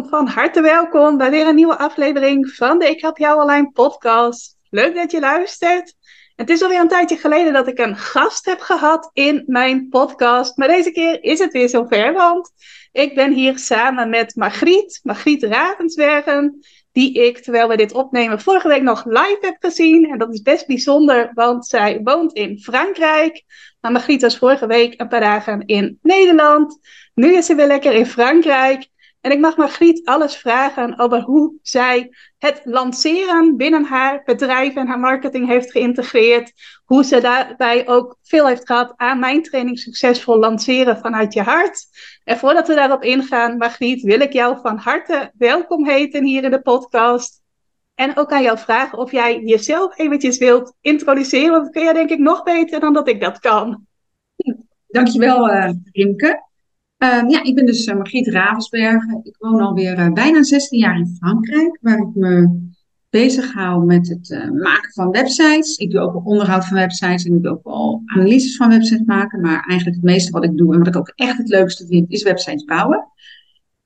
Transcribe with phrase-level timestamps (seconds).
[0.00, 4.56] Van harte welkom bij weer een nieuwe aflevering van de Ik Help Jou Online podcast.
[4.70, 5.94] Leuk dat je luistert.
[6.36, 10.56] Het is alweer een tijdje geleden dat ik een gast heb gehad in mijn podcast.
[10.56, 12.50] Maar deze keer is het weer zover, want
[12.92, 16.58] ik ben hier samen met Margriet, Margriet Ravensbergen,
[16.92, 20.10] die ik, terwijl we dit opnemen, vorige week nog live heb gezien.
[20.10, 23.42] En dat is best bijzonder, want zij woont in Frankrijk.
[23.80, 26.78] Maar Margriet was vorige week een paar dagen in Nederland.
[27.14, 28.90] Nu is ze weer lekker in Frankrijk.
[29.22, 34.86] En ik mag Margriet alles vragen over hoe zij het lanceren binnen haar bedrijf en
[34.86, 36.52] haar marketing heeft geïntegreerd.
[36.84, 41.86] Hoe ze daarbij ook veel heeft gehad aan mijn training Succesvol Lanceren vanuit je hart.
[42.24, 46.50] En voordat we daarop ingaan, Margriet, wil ik jou van harte welkom heten hier in
[46.50, 47.40] de podcast.
[47.94, 51.50] En ook aan jou vragen of jij jezelf eventjes wilt introduceren.
[51.50, 53.86] Want dat kun jij denk ik nog beter dan dat ik dat kan.
[54.86, 56.50] Dankjewel, uh, Rimke.
[57.02, 59.20] Ehm, ja, ik ben dus uh, Margriet Ravensbergen.
[59.22, 62.60] Ik woon alweer uh, bijna 16 jaar in Frankrijk, waar ik me
[63.10, 65.76] bezig hou met het uh, maken van websites.
[65.76, 69.40] Ik doe ook onderhoud van websites en ik doe ook wel analyses van websites maken.
[69.40, 72.10] Maar eigenlijk het meeste wat ik doe en wat ik ook echt het leukste vind,
[72.10, 73.06] is websites bouwen.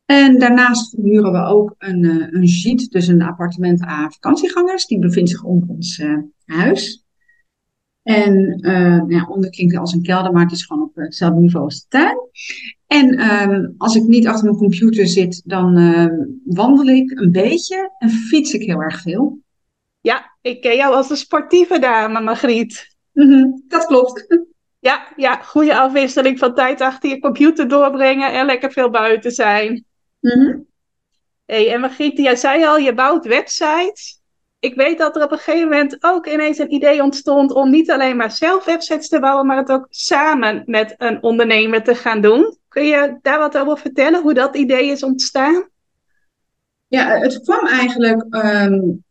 [0.05, 4.87] En daarnaast verhuren we ook een, een jeet, dus een appartement aan vakantiegangers.
[4.87, 6.03] Die bevindt zich onder ons
[6.45, 7.05] huis.
[8.03, 8.59] En
[9.09, 12.17] ja, onderklinkt als een kelder, maar het is gewoon op hetzelfde niveau als de tuin.
[12.87, 16.07] En um, als ik niet achter mijn computer zit, dan uh,
[16.45, 19.39] wandel ik een beetje en fiets ik heel erg veel.
[20.01, 22.97] Ja, ik ken jou als een sportieve dame, Margriet.
[23.13, 24.27] Mm -hmm, dat klopt.
[24.79, 29.85] Ja, ja, goede afwisseling van tijd achter je computer doorbrengen en lekker veel buiten zijn.
[30.21, 30.67] Mm -hmm.
[31.45, 34.21] hey, en Margriet, jij zei al, je bouwt websites
[34.67, 37.91] ik weet dat er op een gegeven moment ook ineens een idee ontstond om niet
[37.91, 42.21] alleen maar zelf websites te bouwen, maar het ook samen met een ondernemer te gaan
[42.21, 42.57] doen.
[42.77, 45.69] Kun je daar wat over vertellen, hoe dat idee is ontstaan?
[46.87, 49.05] Ja, het kwam eigenlijk um,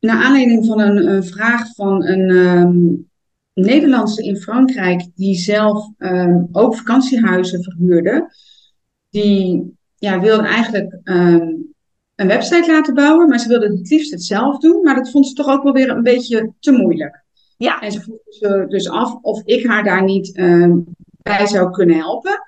[0.00, 3.08] naar aanleiding van een, een vraag van een um,
[3.54, 8.30] Nederlandse in Frankrijk, die zelf um, ook vakantiehuizen verhuurde.
[9.10, 11.74] Die ja, wilde eigenlijk een
[12.14, 14.82] website laten bouwen, maar ze wilde het liefst het zelf doen.
[14.82, 17.24] Maar dat vond ze toch ook wel weer een beetje te moeilijk.
[17.56, 17.80] Ja.
[17.80, 20.32] En ze vroeg ze dus af of ik haar daar niet
[21.22, 22.47] bij zou kunnen helpen.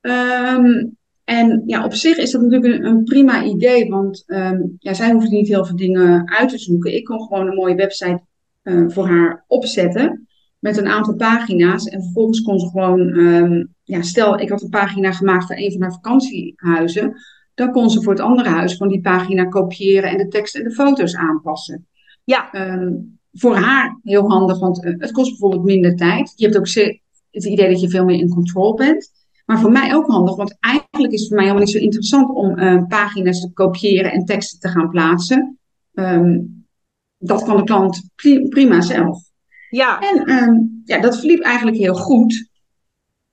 [0.00, 4.94] Um, en ja, op zich is dat natuurlijk een, een prima idee, want um, ja,
[4.94, 6.94] zij hoefde niet heel veel dingen uit te zoeken.
[6.94, 8.20] Ik kon gewoon een mooie website
[8.62, 11.84] uh, voor haar opzetten met een aantal pagina's.
[11.84, 15.72] En vervolgens kon ze gewoon, um, ja, stel ik had een pagina gemaakt voor een
[15.72, 17.16] van haar vakantiehuizen
[17.58, 20.64] dan kon ze voor het andere huis gewoon die pagina kopiëren en de tekst en
[20.64, 21.86] de foto's aanpassen.
[22.24, 22.72] Ja.
[22.72, 26.32] Um, voor haar heel handig, want uh, het kost bijvoorbeeld minder tijd.
[26.36, 26.68] Je hebt ook
[27.30, 29.10] het idee dat je veel meer in control bent.
[29.48, 32.34] Maar voor mij ook handig, want eigenlijk is het voor mij helemaal niet zo interessant
[32.34, 35.58] om uh, pagina's te kopiëren en teksten te gaan plaatsen.
[35.92, 36.66] Um,
[37.18, 38.10] dat kan de klant
[38.48, 39.22] prima zelf.
[39.70, 40.00] Ja.
[40.00, 42.50] En um, ja, dat verliep eigenlijk heel goed.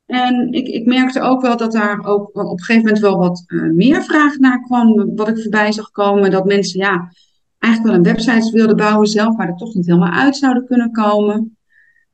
[0.05, 3.43] En ik, ik merkte ook wel dat daar ook op een gegeven moment wel wat
[3.47, 5.15] uh, meer vraag naar kwam.
[5.15, 6.31] Wat ik voorbij zag komen.
[6.31, 7.11] Dat mensen ja,
[7.59, 10.91] eigenlijk wel een website wilden bouwen zelf, maar er toch niet helemaal uit zouden kunnen
[10.91, 11.57] komen.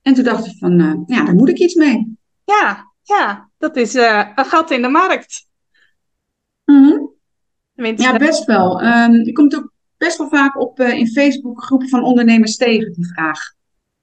[0.02, 2.18] En toen dacht ik van, uh, ja, daar moet ik iets mee.
[2.44, 5.48] Ja, ja dat is uh, een gat in de markt.
[6.66, 7.10] Mm -hmm.
[7.96, 8.84] Ja, best wel.
[8.84, 13.08] Um, ik kom ook best wel vaak op in Facebook groepen van ondernemers tegen die
[13.08, 13.40] vraag.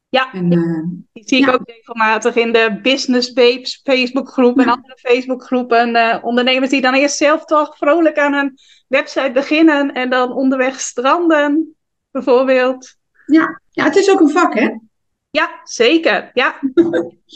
[0.09, 4.71] Ja, en, uh, die zie ik ook regelmatig in de Business Babes Facebookgroep en ja.
[4.71, 5.97] andere Facebookgroepen.
[5.97, 10.81] Uh, ondernemers die dan eerst zelf toch vrolijk aan een website beginnen en dan onderweg
[10.81, 11.77] stranden,
[12.11, 12.97] bijvoorbeeld.
[13.27, 14.77] Ja, ja het is ook een vak, hè?
[15.31, 16.31] Ja, zeker.
[16.35, 16.59] Ja.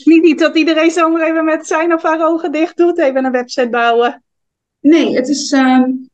[0.04, 3.32] niet, niet dat iedereen zomaar even met zijn of haar ogen dicht doet, even een
[3.32, 4.22] website bouwen.
[4.80, 5.52] Nee, het is.
[5.52, 6.10] Um,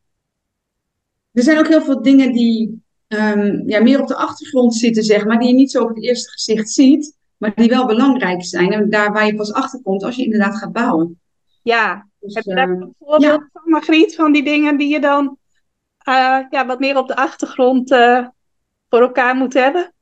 [1.33, 5.25] er zijn ook heel veel dingen die um, ja, meer op de achtergrond zitten, zeg
[5.25, 8.73] maar, die je niet zo op het eerste gezicht ziet, maar die wel belangrijk zijn.
[8.73, 11.21] En daar waar je pas achter komt als je inderdaad gaat bouwen.
[11.63, 13.49] Ja, dus, heb je daar een voorbeeld ja.
[13.53, 15.39] van, Margriet, van die dingen die je dan
[16.09, 18.27] uh, ja, wat meer op de achtergrond uh,
[18.89, 19.93] voor elkaar moet hebben?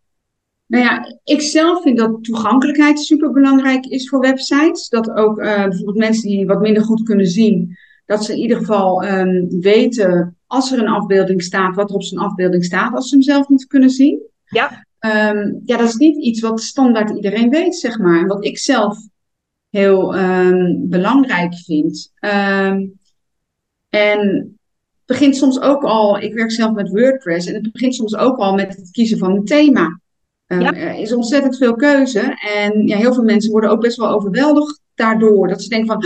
[0.67, 4.89] Nou ja, ik zelf vind dat toegankelijkheid super belangrijk is voor websites.
[4.89, 7.77] Dat ook uh, bijvoorbeeld mensen die wat minder goed kunnen zien,
[8.07, 12.03] dat ze in ieder geval ehm, weten, als er een afbeelding staat, wat er op
[12.03, 14.21] zijn afbeelding staat, als ze hem zelf niet kunnen zien.
[14.45, 14.87] Ja.
[14.99, 18.21] Ehm, ja, dat is niet iets wat standaard iedereen weet, zeg maar.
[18.21, 18.99] En wat ik zelf
[19.71, 22.13] heel ehm, belangrijk vind.
[23.89, 24.57] En
[25.07, 28.37] het begint soms ook al, ik werk zelf met WordPress, en het begint soms ook
[28.37, 30.01] al met het kiezen van een thema.
[30.47, 30.75] Ehm, Ja.
[30.75, 32.21] Er is ontzettend veel keuze
[32.57, 35.49] en ja, heel veel mensen worden ook best wel overweldigd daardoor.
[35.49, 36.03] Dat ze denken van,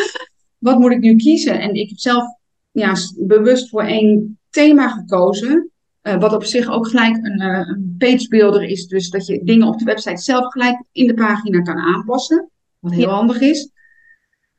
[0.59, 1.61] wat moet ik nu kiezen?
[1.61, 2.25] En ik heb zelf
[2.71, 5.65] ja, bewust voor één thema gekozen.
[6.01, 8.87] eh, wat op zich ook gelijk een, eh, een page builder is.
[8.87, 12.51] Dus dat je dingen op de website zelf gelijk in de pagina kan aanpassen.
[12.79, 13.15] Wat heel Ja.
[13.15, 13.71] handig is.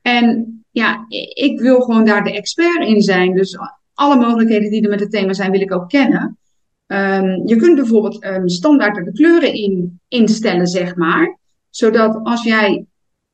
[0.01, 3.35] En ja, ik wil gewoon daar de expert in zijn.
[3.35, 3.57] Dus
[3.93, 6.37] alle mogelijkheden die er met het thema zijn, wil ik ook kennen.
[6.91, 11.37] Ehm, je kunt bijvoorbeeld ehm, standaard er de kleuren in instellen, zeg maar.
[11.69, 12.85] Zodat als jij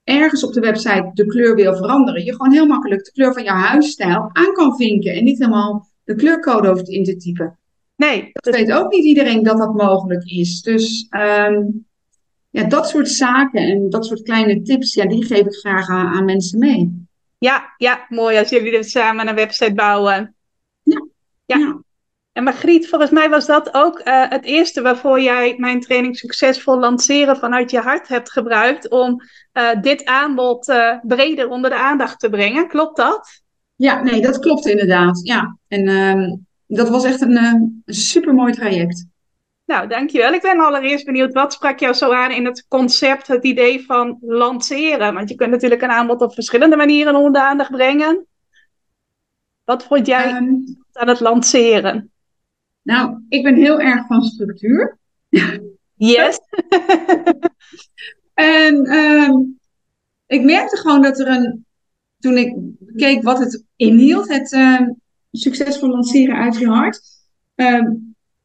[0.03, 3.43] ergens op de website de kleur wil veranderen, je gewoon heel makkelijk de kleur van
[3.43, 5.13] jouw huisstijl aan kan vinken.
[5.13, 7.57] En niet helemaal de kleurcode hoeft in te typen.
[7.95, 10.61] Nee, Dat weet ook niet iedereen dat dat mogelijk is.
[10.61, 11.61] Dus ehm,
[12.49, 16.07] ja, dat soort zaken en dat soort kleine tips, ja, die geef ik graag aan,
[16.07, 17.05] aan mensen mee.
[17.37, 20.35] ja, ja, mooi als jullie dus samen een website bouwen.
[20.83, 21.07] Ja.
[21.45, 21.85] Ja.
[22.37, 26.79] En Margriet, volgens mij was dat ook eh, het eerste waarvoor jij mijn training Succesvol
[26.79, 32.19] Lanceren vanuit je hart hebt gebruikt om eh, dit aanbod eh, breder onder de aandacht
[32.19, 32.67] te brengen.
[32.67, 33.41] Klopt dat?
[33.75, 35.19] Ja, nee, dat klopt inderdaad.
[35.23, 36.35] Ja, en ehm,
[36.67, 39.05] dat was echt een, supermooi traject.
[39.65, 40.33] Nou, dankjewel.
[40.33, 44.17] Ik ben allereerst benieuwd, wat sprak jou zo aan in het concept, het idee van
[44.21, 45.13] lanceren?
[45.13, 48.25] Want je kunt natuurlijk een aanbod op verschillende manieren onder de aandacht brengen.
[49.63, 50.53] Wat vond jij Ehm,
[50.93, 52.11] aan het lanceren?
[52.87, 54.97] Nou, ik ben heel erg van structuur.
[55.95, 56.39] Yes.
[58.33, 59.33] En ehm,
[60.25, 61.65] ik merkte gewoon dat er een,
[62.19, 62.55] toen ik
[62.95, 64.89] keek wat het inhield, het ehm,
[65.31, 67.01] succesvol lanceren uit je hart,
[67.55, 67.93] ehm,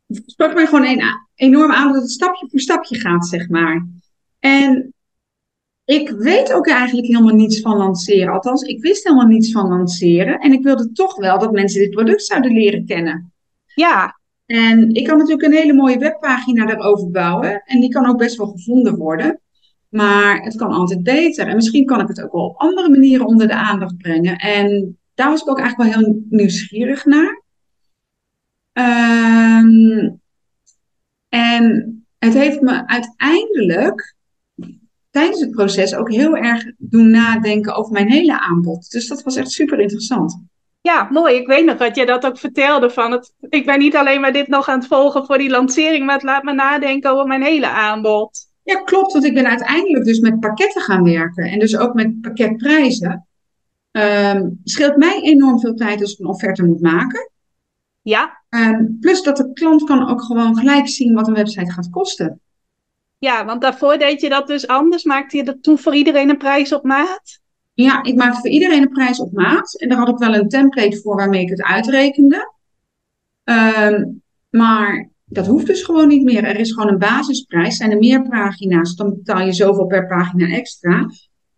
[0.09, 1.03] sprak mij gewoon een,
[1.35, 3.87] enorm aan dat het stapje voor stapje gaat, zeg maar.
[4.39, 4.95] En
[5.85, 8.33] ik weet ook eigenlijk helemaal niets van lanceren.
[8.33, 10.39] Althans, ik wist helemaal niets van lanceren.
[10.39, 13.33] En ik wilde toch wel dat mensen dit product zouden leren kennen.
[13.75, 17.63] Ja, En ik kan natuurlijk een hele mooie webpagina daarover bouwen.
[17.65, 19.41] En die kan ook best wel gevonden worden.
[19.89, 21.47] Maar het kan altijd beter.
[21.47, 24.37] En misschien kan ik het ook wel op andere manieren onder de aandacht brengen.
[24.37, 27.43] En daar was ik ook eigenlijk wel heel nieuwsgierig naar.
[28.73, 30.11] Ehm,
[31.29, 34.15] en het heeft me uiteindelijk
[35.11, 38.91] tijdens het proces ook heel erg doen nadenken over mijn hele aanbod.
[38.91, 40.43] Dus dat was echt super interessant.
[40.83, 41.35] Ja, mooi.
[41.35, 43.33] Ik weet nog dat je dat ook vertelde van het.
[43.41, 46.25] Ik ben niet alleen maar dit nog aan het volgen voor die lancering, maar het
[46.25, 48.51] laat me nadenken over mijn hele aanbod.
[48.63, 52.21] Ja, klopt, want ik ben uiteindelijk dus met pakketten gaan werken en dus ook met
[52.21, 53.27] pakketprijzen.
[53.91, 57.31] Ehm scheelt mij enorm veel tijd als ik een offerte moet maken.
[58.03, 61.91] Ja, Ehm, plus dat de klant kan ook gewoon gelijk zien wat een website gaat
[61.91, 62.41] kosten.
[63.19, 65.05] ja, want daarvoor deed je dat dus anders.
[65.05, 67.41] Maakte je dat toen voor iedereen een prijs op maat?
[67.75, 70.49] Ja, ik maakte voor iedereen een prijs op maat en daar had ik wel een
[70.49, 72.53] template voor waarmee ik het uitrekende.
[73.45, 74.05] Ehm,
[74.51, 76.45] maar dat hoeft dus gewoon niet meer.
[76.45, 77.77] Er is gewoon een basisprijs.
[77.77, 81.07] Zijn er meer pagina's, dan betaal je zoveel per pagina extra.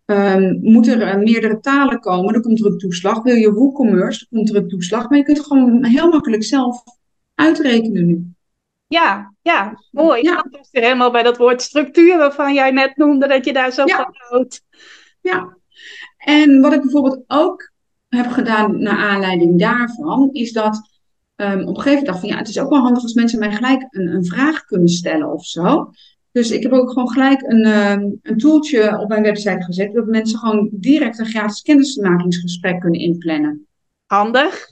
[0.05, 3.23] Ehm, moet er eh, meerdere talen komen, dan komt er een toeslag.
[3.23, 5.09] Wil je WooCommerce, dan komt er een toeslag.
[5.09, 6.83] Maar je kunt het gewoon heel makkelijk zelf
[7.35, 8.33] uitrekenen nu.
[8.87, 10.21] Ja, ja, mooi.
[10.21, 10.35] Ja.
[10.35, 13.71] Dat is weer helemaal bij dat woord structuur waarvan jij net noemde dat je daar
[13.71, 13.95] zo Ja.
[13.95, 14.63] van houdt.
[15.21, 15.57] Ja.
[16.25, 17.71] En wat ik bijvoorbeeld ook
[18.09, 20.89] heb gedaan naar aanleiding daarvan, is dat
[21.35, 23.39] ehm, op een gegeven moment dacht van ja, het is ook wel handig als mensen
[23.39, 25.91] mij gelijk een, een vraag kunnen stellen of zo.
[26.31, 30.05] Dus ik heb ook gewoon gelijk een, ehm, een tooltje op mijn website gezet, dat
[30.05, 33.67] mensen gewoon direct een gratis kennismakingsgesprek kunnen inplannen.
[34.05, 34.67] Handig.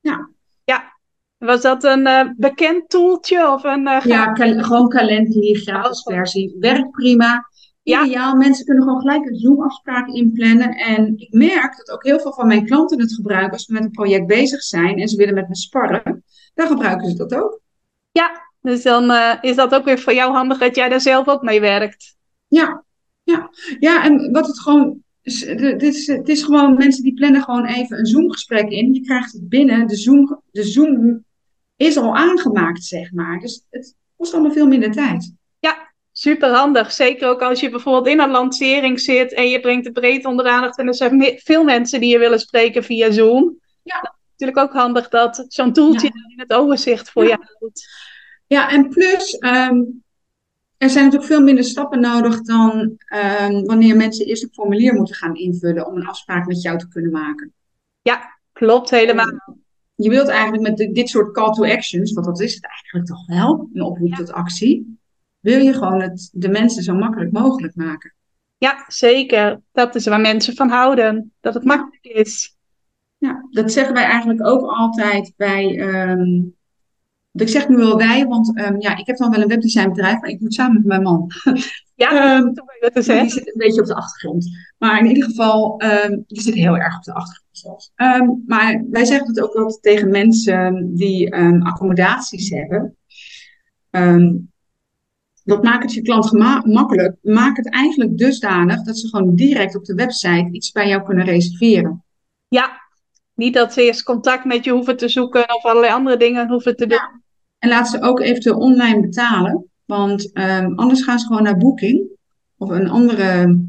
[0.00, 0.30] Ja.
[0.64, 0.98] Ja.
[1.38, 3.86] Was dat een eh, bekend toeltje of een...
[3.86, 7.48] eh, Ja, kal- gewoon Calendly, gratis versie, werkt prima.
[7.90, 8.04] Ja.
[8.04, 10.70] Ideaal, mensen kunnen gewoon gelijk een Zoom-afspraak inplannen.
[10.70, 13.84] En ik merk dat ook heel veel van mijn klanten het gebruiken als we met
[13.84, 16.24] een project bezig zijn en ze willen met me sparren.
[16.54, 17.60] Dan gebruiken ze dat ook.
[18.10, 21.28] Ja, dus dan eh, is dat ook weer voor jou handig dat jij daar zelf
[21.28, 22.16] ook mee werkt.
[22.48, 22.84] Ja,
[23.22, 23.50] ja.
[23.78, 25.02] ja en wat het gewoon.
[25.22, 28.94] Dit is, het is gewoon mensen die plannen gewoon even een Zoom-gesprek in.
[28.94, 29.86] Je krijgt het binnen.
[29.86, 31.24] De Zoom, de Zoom
[31.76, 33.38] is al aangemaakt, zeg maar.
[33.38, 35.34] Dus het kost allemaal veel minder tijd.
[36.20, 36.92] Super handig.
[36.92, 40.44] Zeker ook als je bijvoorbeeld in een lancering zit en je brengt het breed onder
[40.44, 43.58] de aandacht en er zijn veel mensen die je willen spreken via Zoom.
[43.82, 44.00] Ja.
[44.02, 46.24] Is natuurlijk ook handig dat zo'n toeltje Ja.
[46.32, 47.28] in het overzicht voor Ja.
[47.28, 47.88] je houdt.
[48.46, 49.76] Ja, en plus, ehm,
[50.76, 55.14] er zijn natuurlijk veel minder stappen nodig dan ehm, wanneer mensen eerst een formulier moeten
[55.14, 57.52] gaan invullen om een afspraak met jou te kunnen maken.
[58.02, 59.58] Ja, Klopt helemaal.
[59.94, 63.26] je wilt eigenlijk met dit soort call to actions, want dat is het eigenlijk toch
[63.26, 64.16] wel, een oproep Ja.
[64.16, 64.98] tot actie,
[65.40, 68.14] wil je gewoon het de mensen zo makkelijk mogelijk maken.
[68.58, 69.60] Ja, zeker.
[69.72, 71.32] Dat is waar mensen van houden.
[71.40, 72.56] Dat het makkelijk is.
[73.18, 75.78] Ja, dat zeggen wij eigenlijk ook altijd bij.
[75.78, 76.42] ehm,
[77.32, 80.30] ik zeg nu wel wij, want ehm, ja, ik heb dan wel een webdesignbedrijf, maar
[80.30, 81.30] ik doe het samen met mijn man.
[81.94, 84.48] Ja, Ehm, dat je te die zit een beetje op de achtergrond.
[84.78, 85.82] Maar in ieder geval,
[86.26, 87.92] die zit heel erg op de achtergrond zelfs.
[88.46, 92.96] Maar wij zeggen het ook wel tegen mensen die accommodaties hebben.
[95.50, 96.32] Dat maakt het je klant
[96.66, 97.16] makkelijk.
[97.22, 101.24] Maak het eigenlijk dusdanig dat ze gewoon direct op de website iets bij jou kunnen
[101.24, 102.04] reserveren.
[102.48, 102.80] Ja,
[103.34, 106.76] niet dat ze eerst contact met je hoeven te zoeken of allerlei andere dingen hoeven
[106.76, 106.98] te doen.
[106.98, 107.20] Ja.
[107.58, 109.70] En laat ze ook eventueel online betalen.
[109.84, 112.08] Want ehm, anders gaan ze gewoon naar Booking
[112.56, 113.60] of een andere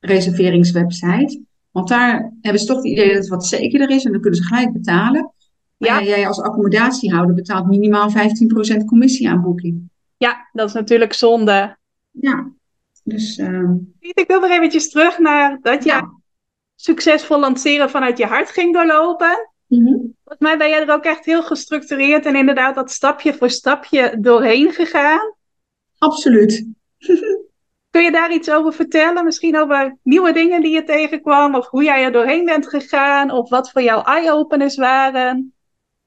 [0.00, 1.42] reserveringswebsite.
[1.70, 4.40] Want daar hebben ze toch het idee dat het wat zekerder is en dan kunnen
[4.40, 5.32] ze gelijk betalen.
[5.76, 9.90] Maar ja, jij als accommodatiehouder betaalt minimaal 15% commissie aan Booking.
[10.18, 11.76] Ja, dat is natuurlijk zonde.
[12.10, 12.52] Ja,
[13.04, 16.12] dus ehm, Piet, Ik wil nog eventjes terug naar dat je ja.
[16.74, 19.50] succesvol lanceren vanuit je hart ging doorlopen.
[19.66, 19.86] Mhm.
[19.88, 24.16] Volgens mij ben jij er ook echt heel gestructureerd en inderdaad dat stapje voor stapje
[24.20, 25.34] doorheen gegaan.
[25.98, 26.66] Absoluut.
[27.90, 29.24] Kun je daar iets over vertellen?
[29.24, 33.48] Misschien over nieuwe dingen die je tegenkwam, of hoe jij er doorheen bent gegaan, of
[33.48, 35.54] wat voor jou eye-openers waren?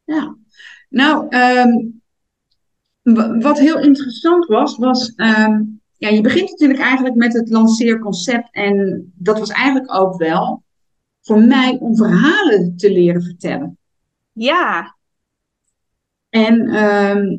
[0.03, 0.35] Ja,
[0.89, 1.69] nou, ehm,
[3.39, 5.61] wat heel interessant was, was, ehm,
[5.97, 10.63] ja, je begint natuurlijk eigenlijk met het lanceerconcept en dat was eigenlijk ook wel
[11.21, 13.77] voor mij om verhalen te leren vertellen.
[14.33, 14.95] Ja,
[16.31, 17.37] En ehm,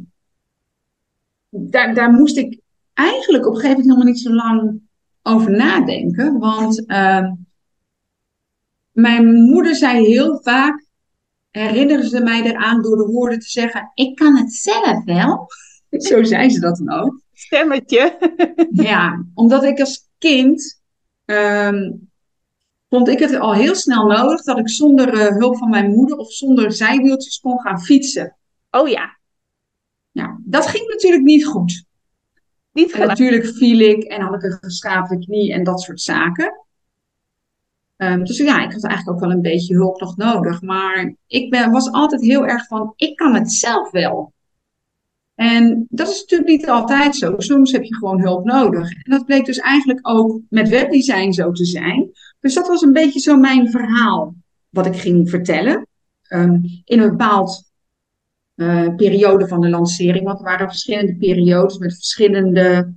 [1.48, 2.60] daar, daar moest ik
[2.94, 4.80] eigenlijk op een gegeven moment helemaal niet zo lang
[5.22, 7.32] over nadenken, want ehm,
[8.92, 10.86] mijn moeder zei heel vaak,
[11.52, 15.46] herinnerde ze mij eraan door de woorden te zeggen, ik kan het zelf wel.
[15.90, 17.20] Zo zei ze dat dan ook.
[17.32, 18.18] stemmetje.
[18.72, 20.82] Ja, omdat ik als kind
[21.24, 21.92] ehm,
[22.88, 26.16] vond ik het al heel snel nodig dat ik zonder eh, hulp van mijn moeder
[26.16, 28.36] of zonder zijwieltjes kon gaan fietsen.
[28.70, 29.18] Oh ja,
[30.10, 31.84] Ja, dat ging natuurlijk niet goed.
[32.72, 36.61] niet natuurlijk viel ik en had ik een geschaafde knie en dat soort zaken.
[38.02, 40.62] Ehm, dus ja, ik had eigenlijk ook wel een beetje hulp nog nodig.
[40.62, 44.32] Maar ik ben, was altijd heel erg van, ik kan het zelf wel.
[45.34, 47.34] En dat is natuurlijk niet altijd zo.
[47.36, 48.90] Soms heb je gewoon hulp nodig.
[48.90, 52.10] En dat bleek dus eigenlijk ook met webdesign zo te zijn.
[52.40, 54.34] Dus dat was een beetje zo mijn verhaal
[54.68, 55.86] wat ik ging vertellen.
[56.22, 57.70] Ehm, in een bepaald
[58.54, 60.24] eh, periode van de lancering.
[60.24, 62.92] Want er waren verschillende periodes met verschillende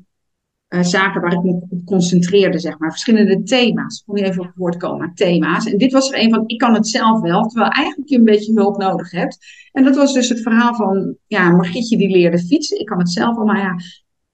[0.67, 2.91] eh, zaken waar ik me op concentreerde, zeg maar.
[2.91, 4.00] Verschillende thema's.
[4.00, 5.65] Ik kon niet even op het woord komen, thema's.
[5.65, 8.24] En dit was er een van, ik kan het zelf wel, terwijl eigenlijk je een
[8.24, 9.38] beetje hulp nodig hebt.
[9.72, 12.79] En dat was dus het verhaal van, ja, Margrietje die leerde fietsen.
[12.79, 13.75] Ik kan het zelf wel, maar ja,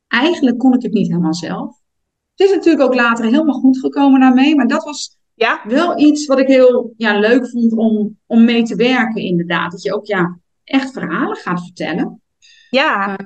[0.07, 1.79] eigenlijk kon ik het niet helemaal zelf.
[2.35, 6.25] Het is natuurlijk ook later helemaal goed gekomen daarmee, maar dat was Ja, wel iets
[6.25, 9.71] wat ik heel ja, leuk vond om, om mee te werken, inderdaad.
[9.71, 12.21] Dat je ook ja, echt verhalen gaat vertellen.
[12.69, 13.17] ja,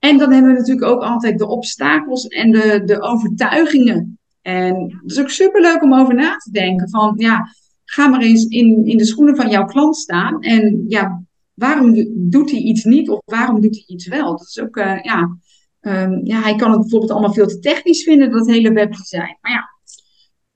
[0.00, 4.18] En dan hebben we natuurlijk ook altijd de obstakels en de, de overtuigingen.
[4.42, 6.90] En het is ook superleuk om over na te denken.
[6.90, 7.48] Van ja,
[7.84, 10.42] ga maar eens in, in de schoenen van jouw klant staan.
[10.42, 11.22] En ja,
[11.54, 14.30] waarom doet hij iets niet of waarom doet hij iets wel?
[14.30, 15.36] Dat is ook, eh, ja,
[15.80, 19.38] ehm, ja, hij kan het bijvoorbeeld allemaal veel te technisch vinden, dat hele webdesign.
[19.40, 19.68] Maar ja,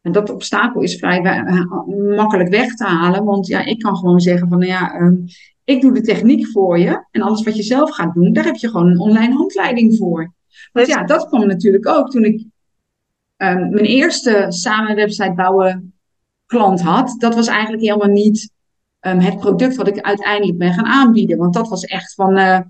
[0.04, 1.64] en dat obstakel is vrij eh,
[2.16, 3.24] makkelijk weg te halen.
[3.24, 5.14] Want ja, ik kan gewoon zeggen van, nou ja, ehm,
[5.64, 7.06] ik doe de techniek voor je.
[7.10, 10.32] En alles wat je zelf gaat doen, daar heb je gewoon een online handleiding voor.
[10.72, 12.44] Want ja, dat kwam natuurlijk ook toen ik
[13.36, 15.94] ehm, mijn eerste samen website bouwen
[16.46, 17.14] klant had.
[17.18, 18.50] Dat was eigenlijk helemaal niet
[19.00, 21.38] ehm, het product wat ik uiteindelijk ben gaan aanbieden.
[21.38, 22.60] Want dat was echt van, eh,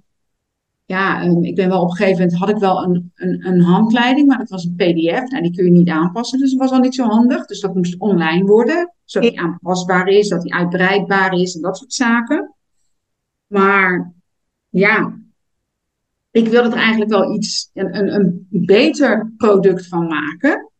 [0.84, 3.60] ja, ehm, ik ben wel op een gegeven moment had ik wel een, een, een
[3.60, 5.30] handleiding, maar dat was een PDF.
[5.30, 7.46] Nou, die kun je niet aanpassen, dus dat was al niet zo handig.
[7.46, 11.76] Dus dat moest online worden, zodat die aanpasbaar is, dat die uitbreidbaar is en dat
[11.76, 12.54] soort zaken.
[13.46, 14.12] Maar
[14.68, 15.18] ja,
[16.30, 20.70] ik wil er eigenlijk wel iets, een, een, een beter product van maken.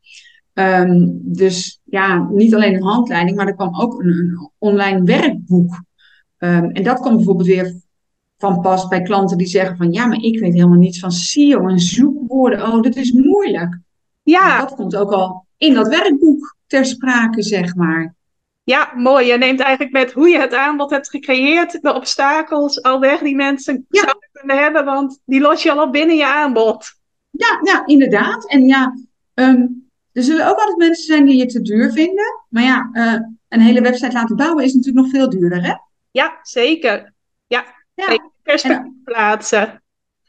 [0.52, 5.82] Ehm, dus ja, niet alleen een handleiding, maar er kwam ook een, een online werkboek.
[6.38, 7.82] Ehm, en dat kwam bijvoorbeeld weer
[8.52, 11.68] van pas bij klanten die zeggen van ja, maar ik weet helemaal niets van SEO
[11.68, 12.62] en zoekwoorden.
[12.62, 13.78] Oh, dat is moeilijk.
[14.22, 18.14] ja, Dat komt ook al in dat werkboek ter sprake, zeg maar.
[18.64, 19.26] ja, mooi.
[19.26, 23.34] Je neemt eigenlijk met hoe je het aanbod hebt gecreëerd, de obstakels al weg die
[23.36, 24.00] mensen Ja.
[24.02, 26.86] zouden kunnen hebben, want die los je al op binnen je aanbod.
[27.30, 28.48] Ja, ja, inderdaad.
[28.50, 28.94] En ja,
[29.34, 29.66] ehm,
[30.12, 32.24] er zullen ook altijd mensen zijn die het te duur vinden.
[32.48, 35.74] Maar ja, eh, een hele website laten bouwen is natuurlijk nog veel duurder, hè?
[36.10, 37.12] Ja, zeker.
[37.46, 38.32] Ja, Ja.
[38.44, 39.82] Perspectief plaatsen.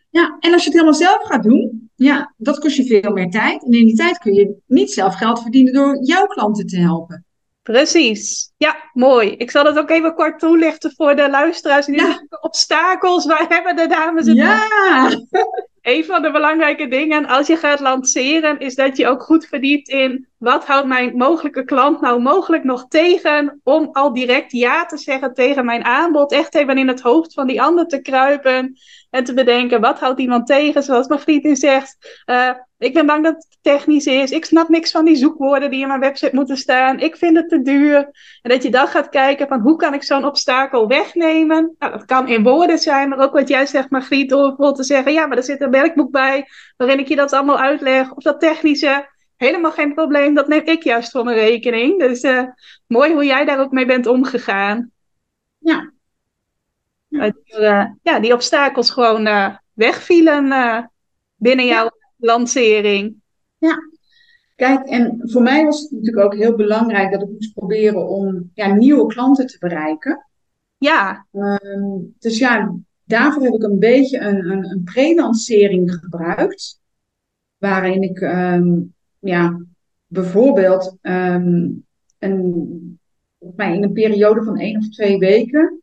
[0.10, 3.30] Ja, en als je het helemaal zelf gaat doen, ja, dat kost je veel meer
[3.30, 3.64] tijd.
[3.66, 7.26] En in die tijd kun je niet zelf geld verdienen door jouw klanten te helpen.
[7.62, 8.52] Precies.
[8.58, 9.30] Ja, mooi.
[9.32, 11.86] Ik zal het ook even kort toelichten voor de luisteraars.
[11.86, 12.26] Die Ja.
[12.42, 14.68] obstakels, waar hebben de dames het Ja,
[15.86, 19.90] Een van de belangrijke dingen als je gaat lanceren, is dat je ook goed verdiept
[19.90, 24.98] in wat houdt mijn mogelijke klant nou mogelijk nog tegen om al direct ja te
[24.98, 26.32] zeggen tegen mijn aanbod.
[26.32, 28.78] Echt even in het hoofd van die ander te kruipen
[29.10, 30.84] en te bedenken wat houdt iemand tegen.
[30.84, 34.32] Zoals mijn vriendin zegt, eh, ik ben bang dat het technisch is.
[34.32, 37.00] Ik snap niks van die zoekwoorden die in mijn website moeten staan.
[37.00, 37.98] Ik vind het te duur.
[38.42, 41.76] En dat je dan gaat kijken van hoe kan ik zo'n obstakel wegnemen.
[41.80, 44.84] Nou, dat kan in woorden zijn, maar ook wat jij zegt Margriet, door bijvoorbeeld te
[44.84, 48.14] zeggen, ja, maar er zit een werkboek bij waarin ik je dat allemaal uitleg.
[48.14, 52.00] Of dat technische, helemaal geen probleem, dat neem ik juist voor mijn rekening.
[52.00, 52.44] Dus eh,
[52.88, 54.92] mooi hoe jij daar ook mee bent omgegaan.
[55.58, 55.94] Ja.
[57.08, 57.34] Ja.
[57.46, 60.50] Eh, ja, die obstakels gewoon eh, wegvielen
[61.36, 63.22] binnen jouw lancering.
[64.56, 68.52] kijk, en voor mij was het natuurlijk ook heel belangrijk dat ik moest proberen om
[68.54, 70.26] ja, nieuwe klanten te bereiken.
[70.78, 72.76] Ja, Ehm, dus ja,
[73.06, 76.80] daarvoor heb ik een beetje een, een, een pre-lancering gebruikt.
[77.58, 78.82] Waarin ik ehm,
[79.20, 79.62] ja,
[80.08, 81.70] bijvoorbeeld ehm,
[82.20, 83.00] een,
[83.58, 85.80] in een periode van één of twee weken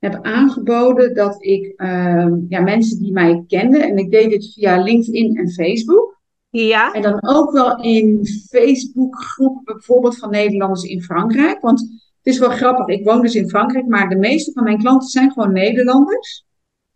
[0.00, 4.82] heb aangeboden dat ik ehm, ja, mensen die mij kenden, en ik deed dit via
[4.82, 6.18] LinkedIn en Facebook.
[6.50, 11.60] ja, En dan ook wel in Facebookgroepen, bijvoorbeeld van Nederlanders in Frankrijk.
[11.60, 14.78] Want het is wel grappig, ik woon dus in Frankrijk, maar de meeste van mijn
[14.78, 16.44] klanten zijn gewoon Nederlanders.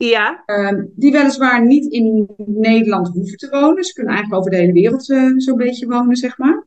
[0.08, 3.84] Ja, Ehm, die weliswaar niet in Nederland hoeven te wonen.
[3.84, 6.66] Ze kunnen eigenlijk over de hele wereld eh, zo'n beetje wonen, zeg maar.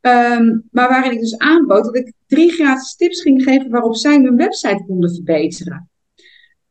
[0.00, 4.16] Ehm, maar waarin ik dus aanbood dat ik drie gratis tips ging geven waarop zij
[4.16, 5.90] hun website konden verbeteren.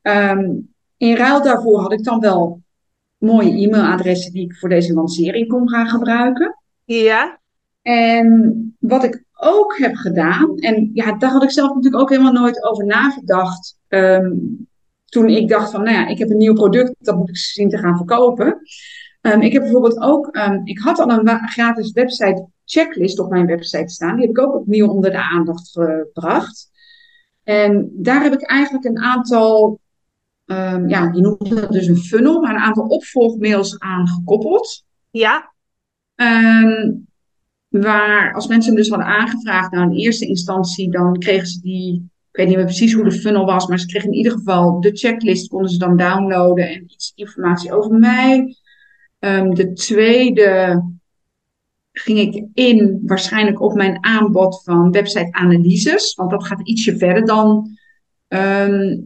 [0.02, 0.52] Ehm,
[0.98, 2.62] in ruil daarvoor had ik dan wel
[3.18, 6.58] mooie e-mailadressen die ik voor deze lancering kon gaan gebruiken.
[6.86, 7.40] ja,
[7.82, 12.32] En wat ik ook heb gedaan, en ja, daar had ik zelf natuurlijk ook helemaal
[12.34, 13.78] nooit over nagedacht.
[13.88, 14.32] ehm,
[15.16, 17.70] toen ik dacht van, nou ja, ik heb een nieuw product, dat moet ik zien
[17.70, 18.62] te gaan verkopen.
[19.22, 23.46] Ehm, ik heb bijvoorbeeld ook, ehm, ik had al een gratis website checklist op mijn
[23.46, 24.16] website staan.
[24.16, 26.70] Die heb ik ook opnieuw onder de aandacht gebracht.
[27.44, 29.80] En daar heb ik eigenlijk een aantal,
[30.46, 34.84] ehm, ja, die noemen dat dus een funnel, maar een aantal opvolgmails aan gekoppeld.
[35.12, 35.54] ja,
[37.68, 42.10] waar als mensen hem dus hadden aangevraagd, nou in eerste instantie, dan kregen ze die,
[42.36, 44.80] ik weet niet meer precies hoe de funnel was, maar ze kregen in ieder geval
[44.80, 48.56] de checklist, konden ze dan downloaden en iets informatie over mij.
[49.20, 50.82] Ehm, de tweede
[51.92, 57.26] ging ik in waarschijnlijk op mijn aanbod van website analyses, want dat gaat ietsje verder
[57.26, 57.78] dan
[58.28, 58.98] ehm,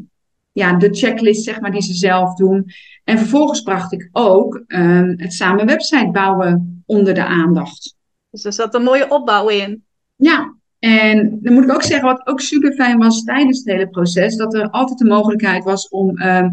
[0.51, 2.65] ja, de checklist zeg maar, die ze zelf doen.
[3.03, 7.95] En vervolgens bracht ik ook ehm, het samen website bouwen onder de aandacht.
[8.29, 9.83] dus er zat een mooie opbouw in.
[10.15, 13.89] Ja, en dan moet ik ook zeggen, wat ook super fijn was tijdens het hele
[13.89, 16.49] proces, dat er altijd de mogelijkheid was om ehm,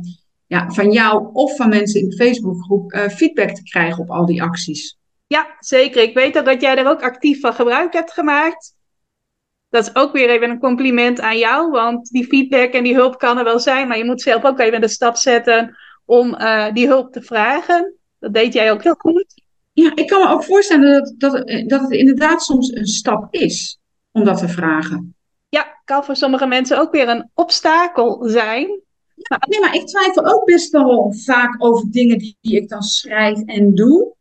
[0.47, 4.27] ja, van jou of van mensen in de Facebookgroep eh, feedback te krijgen op al
[4.27, 4.99] die acties.
[5.27, 6.03] Ja, zeker.
[6.03, 8.75] Ik weet ook dat jij er ook actief van gebruik hebt gemaakt.
[9.69, 13.19] Dat is ook weer even een compliment aan jou, want die feedback en die hulp
[13.19, 16.73] kan er wel zijn, maar je moet zelf ook even de stap zetten om eh,
[16.73, 17.95] die hulp te vragen.
[18.19, 19.43] Dat deed jij ook heel goed.
[19.73, 23.35] Ja, ik kan me ook voorstellen dat, dat, eh, dat het inderdaad soms een stap
[23.35, 23.76] is
[24.17, 25.15] om dat te vragen.
[25.49, 28.81] Ja, kan voor sommige mensen ook weer een obstakel zijn.
[29.49, 33.43] Nee, maar ik twijfel ook best wel vaak over dingen die, die ik dan schrijf
[33.45, 34.15] en doe.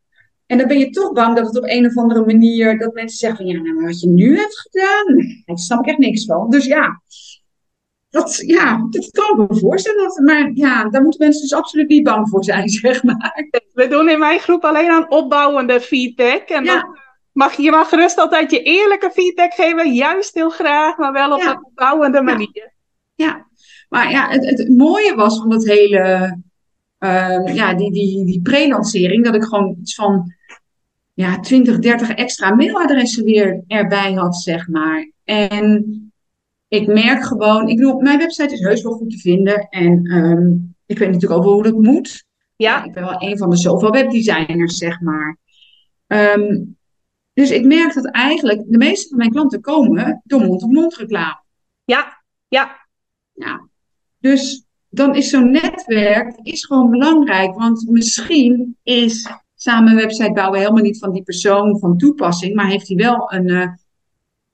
[0.46, 3.18] En dan ben je toch bang dat het op een of andere manier, dat mensen
[3.18, 6.26] zeggen van ja, nou, maar wat je nu hebt gedaan, daar snap ik echt niks
[6.26, 6.50] van.
[6.50, 7.02] Dus ja,
[8.10, 10.04] dat, ja, dat kan ik me voorstellen.
[10.04, 13.48] Dat, maar ja, daar moeten mensen dus absoluut niet bang voor zijn, zeg maar.
[13.74, 16.50] We doen in mijn groep alleen aan opbouwende feedback.
[16.50, 16.80] En Ja.
[16.82, 16.98] dan
[17.36, 21.39] mag, je mag gerust altijd je eerlijke feedback geven, juist heel graag, maar wel op
[21.41, 21.52] Ja.
[21.52, 22.74] een opbouwende manier.
[23.15, 23.48] Ja,
[23.89, 26.38] maar ja, het, het mooie was van dat hele,
[26.98, 30.34] ehm, ja, die, die, die pre-lancering, dat ik gewoon iets van
[31.13, 35.12] ja, 20, 30 extra mailadressen weer erbij had, zeg maar.
[35.24, 36.00] En
[36.67, 40.48] ik merk gewoon, ik bedoel, mijn website is heus wel goed te vinden en ehm,
[40.86, 42.26] ik weet natuurlijk ook wel hoe dat moet.
[42.56, 45.38] Ja, Ik ben wel een van de zoveel webdesigners, zeg maar.
[46.08, 46.63] Ehm,
[47.36, 51.41] dus ik merk dat eigenlijk de meeste van mijn klanten komen door mond-op-mond reclame.
[51.86, 52.88] ja, ja,
[53.34, 53.67] Ja.
[54.19, 57.56] Dus dan is zo'n netwerk is gewoon belangrijk.
[57.56, 62.56] Want misschien is samen een website bouwen helemaal niet van die persoon van toepassing.
[62.56, 63.67] Maar heeft hij wel een, eh,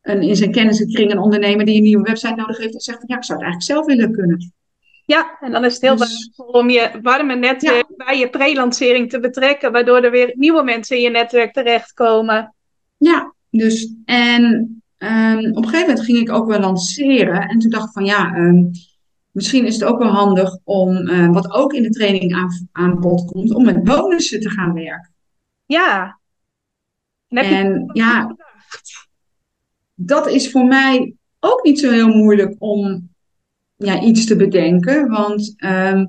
[0.02, 3.08] een, in zijn kennissenkring een ondernemer die een nieuwe website nodig heeft en zegt van
[3.08, 4.54] ja, ik zou het eigenlijk zelf willen kunnen.
[5.06, 9.10] Ja, en dan is het heel Dus- waardevol om je warme netwerk bij je pre-lancering
[9.10, 12.54] te betrekken, waardoor er weer nieuwe mensen in je netwerk terechtkomen.
[13.02, 17.42] Ja, dus en ehm, op een gegeven moment ging ik ook wel lanceren.
[17.42, 18.64] En toen dacht ik van ja, ehm,
[19.32, 23.00] misschien is het ook wel handig om, eh, wat ook in de training aan, aan
[23.00, 25.14] bod komt, om met bonussen te gaan werken.
[25.66, 26.20] Ja.
[27.28, 28.36] En ja,
[29.96, 33.10] dat is voor mij ook niet zo heel moeilijk om
[33.76, 35.10] ja, iets te bedenken.
[35.10, 36.06] Want ehm,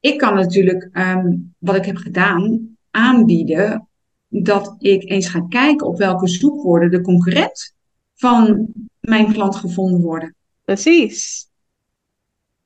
[0.00, 3.88] ik kan natuurlijk, ehm, wat ik heb gedaan, aanbieden
[4.28, 7.74] dat ik eens ga kijken op welke zoekwoorden de concurrent
[8.14, 8.66] van
[9.00, 10.34] mijn klant gevonden worden.
[10.64, 11.48] precies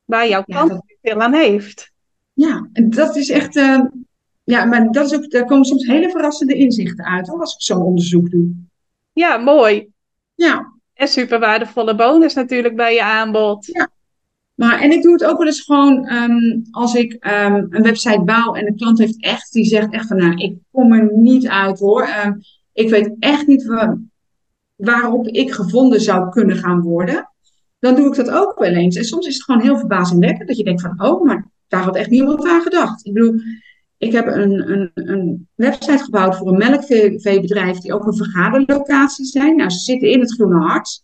[0.05, 1.91] waar jouw Ja, klant dat- veel aan heeft.
[2.33, 3.57] Ja, en dat is echt.
[3.57, 3.87] ehm,
[4.45, 7.61] ja, maar dat is ook, daar komen soms hele verrassende inzichten uit hoor, als ik
[7.63, 8.51] zo'n onderzoek doe.
[9.13, 9.89] Ja, mooi.
[10.35, 13.67] Ja, En super waardevolle bonus natuurlijk bij je aanbod.
[14.61, 18.23] Maar, en ik doe het ook wel eens gewoon ehm, als ik ehm, een website
[18.25, 21.49] bouw en de klant heeft echt, die zegt echt van, nou, ik kom er niet
[21.49, 22.03] uit hoor.
[22.03, 22.33] Ehm,
[22.73, 23.99] ik weet echt niet wa-
[24.77, 27.31] waarop ik gevonden zou kunnen gaan worden.
[27.79, 28.97] Dan doe ik dat ook wel eens.
[28.97, 31.97] En soms is het gewoon heel verbazingwekkend dat je denkt van, oh, maar daar had
[31.97, 33.07] echt niemand aan gedacht.
[33.07, 33.41] Ik bedoel,
[33.99, 39.57] ik heb een, een, een website gebouwd voor een melkveebedrijf die ook een vergaderlocatie zijn.
[39.57, 41.03] Nou, ze zitten in het Groene Hart.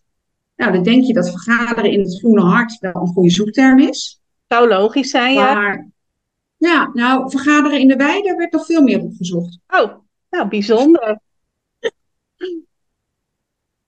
[0.57, 4.21] Nou, dan denk je dat vergaderen in het Groene Hart wel een goede zoekterm is.
[4.49, 5.55] Zou logisch zijn, ja.
[5.55, 5.88] Maar
[6.57, 9.59] ja, nou, vergaderen in de weide werd nog veel meer opgezocht.
[9.69, 9.92] Oh,
[10.31, 11.19] nou, bijzonder.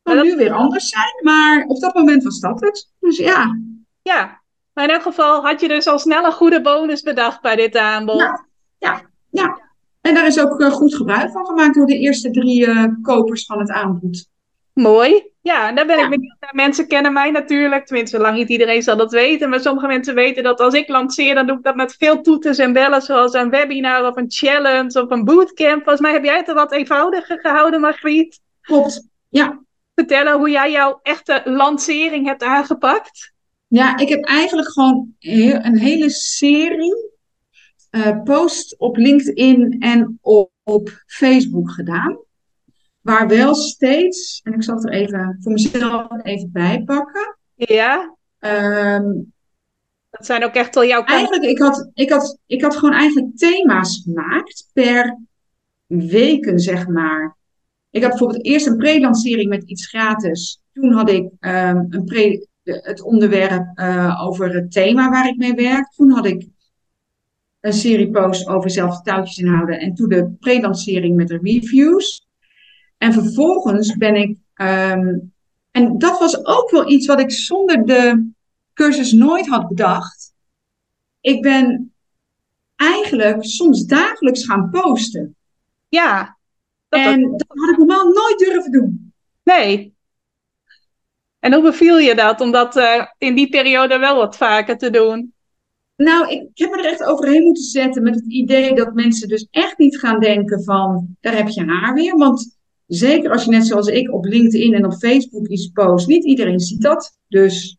[0.02, 2.90] Kan nu weer anders zijn, maar op dat moment was dat het.
[3.00, 3.58] Dus ja,
[4.02, 4.40] Ja,
[4.72, 7.76] maar in elk geval had je dus al snel een goede bonus bedacht bij dit
[7.76, 8.20] aanbod.
[8.20, 8.46] Ja.
[8.78, 9.60] ja, ja.
[10.00, 13.46] En daar is ook eh, goed gebruik van gemaakt door de eerste drie eh, kopers
[13.46, 14.28] van het aanbod.
[14.78, 15.30] Mooi.
[15.40, 16.04] Ja, daar ben Ja.
[16.04, 16.54] ik benieuwd naar.
[16.54, 19.48] Mensen kennen mij natuurlijk, tenminste, lang niet iedereen zal dat weten.
[19.48, 22.58] Maar sommige mensen weten dat als ik lanceer, dan doe ik dat met veel toeters
[22.58, 25.78] en bellen, zoals een webinar of een challenge of een bootcamp.
[25.82, 28.40] Volgens mij heb jij het er wat eenvoudiger gehouden, Margriet.
[28.60, 29.08] Klopt.
[29.28, 29.62] Ja.
[29.94, 33.32] Vertellen hoe jij jouw echte lancering hebt aangepakt.
[33.66, 37.10] Ja, ik heb eigenlijk gewoon een hele serie
[37.90, 42.18] eh posts op LinkedIn en op, op Facebook gedaan.
[43.00, 47.36] Waar wel steeds, en ik zal het er even voor mezelf even bij pakken.
[47.54, 49.12] Ja, Ehm,
[50.10, 53.36] dat zijn ook echt wel jouw eigenlijk, ik had, ik, had, ik had gewoon eigenlijk
[53.36, 55.18] thema's gemaakt per
[55.86, 57.36] weken, zeg maar.
[57.90, 60.60] Ik had bijvoorbeeld eerst een pre-lancering met iets gratis.
[60.72, 65.54] Toen had ik ehm, een pre, het onderwerp eh, over het thema waar ik mee
[65.54, 65.90] werk.
[65.90, 66.46] Toen had ik
[67.60, 69.80] een serie posts over zelf touwtjes inhouden.
[69.80, 72.27] En toen de pre-lancering met de reviews.
[72.98, 74.36] En vervolgens ben ik...
[74.54, 75.18] ehm,
[75.70, 78.30] en dat was ook wel iets wat ik zonder de
[78.74, 80.34] cursus nooit had bedacht.
[81.20, 81.92] Ik ben
[82.76, 85.36] eigenlijk soms dagelijks gaan posten.
[85.88, 86.36] Ja,
[86.88, 89.12] dat en dat had ik normaal nooit durven doen.
[89.42, 89.96] Nee.
[91.38, 94.90] En hoe beviel je dat om dat eh, in die periode wel wat vaker te
[94.90, 95.32] doen?
[95.96, 99.28] Nou, ik, ik heb me er echt overheen moeten zetten met het idee dat mensen
[99.28, 102.16] dus echt niet gaan denken van, daar heb je haar weer.
[102.16, 102.57] Want
[102.88, 106.60] zeker als je net zoals ik op LinkedIn en op Facebook iets post, niet iedereen
[106.60, 107.18] ziet dat.
[107.28, 107.78] Dus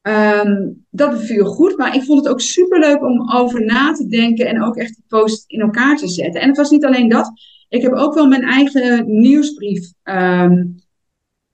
[0.00, 1.76] ehm, dat beviel goed.
[1.76, 5.04] Maar ik vond het ook superleuk om over na te denken en ook echt die
[5.08, 6.40] post in elkaar te zetten.
[6.40, 7.32] En het was niet alleen dat.
[7.68, 10.64] Ik heb ook wel mijn eigen nieuwsbrief ehm,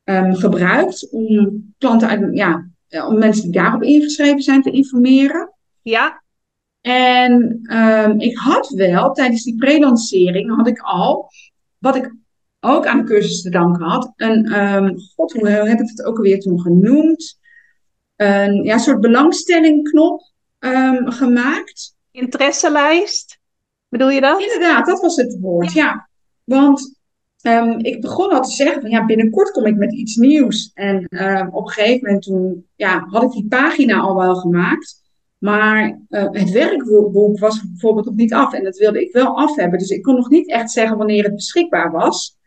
[0.04, 2.70] ehm, gebruikt om klanten uit, ja,
[3.08, 5.52] om mensen die daarop ingeschreven zijn te informeren.
[5.82, 6.22] Ja,
[6.80, 7.60] En
[8.18, 11.30] ik had wel, tijdens die pre-lancering, had ik al,
[11.78, 12.14] wat ik
[12.60, 16.16] ook aan de cursus te danken had, een, ehm, god, hoe heb ik het ook
[16.16, 17.38] alweer toen genoemd?
[18.16, 21.96] Een ja, soort belangstellingknop ehm, gemaakt.
[22.10, 23.38] interesselijst.
[23.88, 24.40] Bedoel je dat?
[24.40, 26.08] Inderdaad, dat was het woord, ja.
[26.44, 26.98] Want
[27.40, 30.70] ehm, ik begon al te zeggen van ja, binnenkort kom ik met iets nieuws.
[30.74, 30.96] En
[31.52, 35.06] op een gegeven moment toen ja, had ik die pagina al wel gemaakt.
[35.38, 38.52] Maar eh, het werkboek was bijvoorbeeld nog niet af.
[38.52, 39.78] En dat wilde ik wel af hebben.
[39.78, 42.37] Dus ik kon nog niet echt zeggen wanneer het beschikbaar was.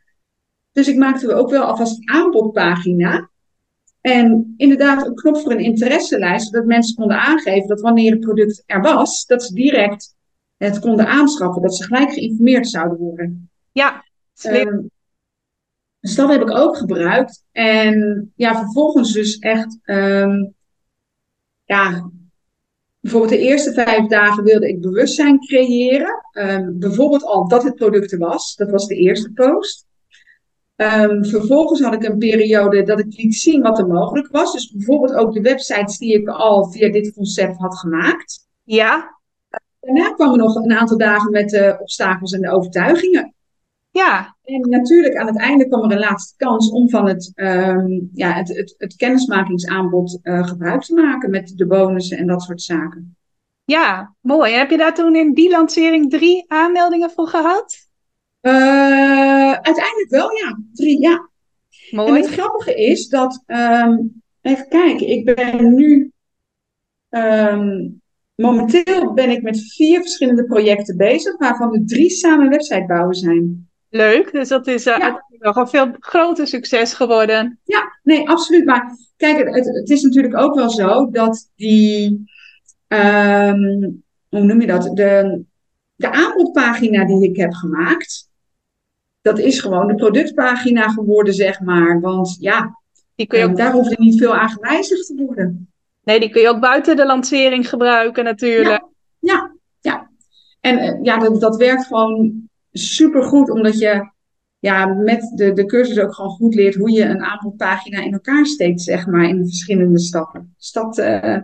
[0.72, 3.30] Dus ik maakte ook wel alvast een aanbodpagina.
[4.02, 6.46] En inderdaad een knop voor een interesselijst.
[6.46, 10.16] Zodat mensen konden aangeven dat wanneer het product er was, dat ze direct
[10.58, 11.62] het konden aanschaffen.
[11.62, 13.50] Dat ze gelijk geïnformeerd zouden worden.
[13.72, 14.06] Ja.
[14.42, 14.80] Ehm,
[16.00, 17.44] dus dat heb ik ook gebruikt.
[17.52, 20.46] En ja, vervolgens dus echt, ehm,
[21.64, 22.10] ja,
[23.00, 26.26] bijvoorbeeld de eerste vijf dagen wilde ik bewustzijn creëren.
[26.32, 28.56] Ehm, bijvoorbeeld al dat het product er was.
[28.56, 29.86] Dat was de eerste post.
[30.82, 34.54] Ehm, vervolgens had ik een periode dat ik liet zien wat er mogelijk was.
[34.54, 38.48] Dus bijvoorbeeld ook de websites die ik al via dit concept had gemaakt.
[38.64, 39.20] Ja.
[39.80, 43.34] Daarna kwamen nog een aantal dagen met de obstakels en de overtuigingen.
[43.92, 44.36] Ja.
[44.44, 48.34] En natuurlijk aan het einde kwam er een laatste kans om van het, ehm, ja,
[48.34, 53.16] het, het, het kennismakingsaanbod uh, gebruik te maken met de bonussen en dat soort zaken.
[53.66, 54.54] Ja, mooi.
[54.54, 57.90] Heb je daar toen in die lancering drie aanmeldingen voor gehad?
[58.42, 60.60] Uh, uiteindelijk wel, ja.
[60.74, 61.30] Drie, ja.
[61.92, 62.10] Mooi.
[62.10, 66.12] En het grappige is dat, um, even kijken, ik ben nu,
[67.10, 68.02] um,
[68.36, 73.70] momenteel ben ik met vier verschillende projecten bezig, waarvan er drie samen website bouwen zijn.
[73.90, 75.26] Leuk, dus dat is uh, ja.
[75.30, 77.60] nog een veel groter succes geworden.
[77.64, 78.66] Ja, nee, absoluut.
[78.66, 82.08] Maar kijk, het, het is natuurlijk ook wel zo dat die,
[82.88, 85.44] um, hoe noem je dat, de,
[85.96, 88.30] de aanbodpagina die ik heb gemaakt,
[89.22, 92.00] dat is gewoon de productpagina geworden, zeg maar.
[92.00, 92.80] Want ja,
[93.16, 93.58] die kun je ook...
[93.58, 95.72] daar hoeft er niet veel aan gewijzigd te worden.
[96.04, 98.84] Nee, die kun je ook buiten de lancering gebruiken natuurlijk.
[99.20, 99.56] Ja, ja.
[99.80, 100.10] ja.
[100.60, 104.10] En uh, ja, dat, dat werkt gewoon supergoed, omdat je
[104.60, 108.46] ja, met de, de cursus ook gewoon goed leert hoe je een aanbodpagina in elkaar
[108.46, 110.54] steekt, zeg maar, in de verschillende stappen.
[110.58, 111.38] Dus dat, uh,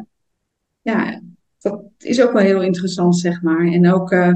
[0.82, 1.22] ja,
[1.60, 3.66] dat is ook wel heel interessant, zeg maar.
[3.66, 4.34] En ook uh,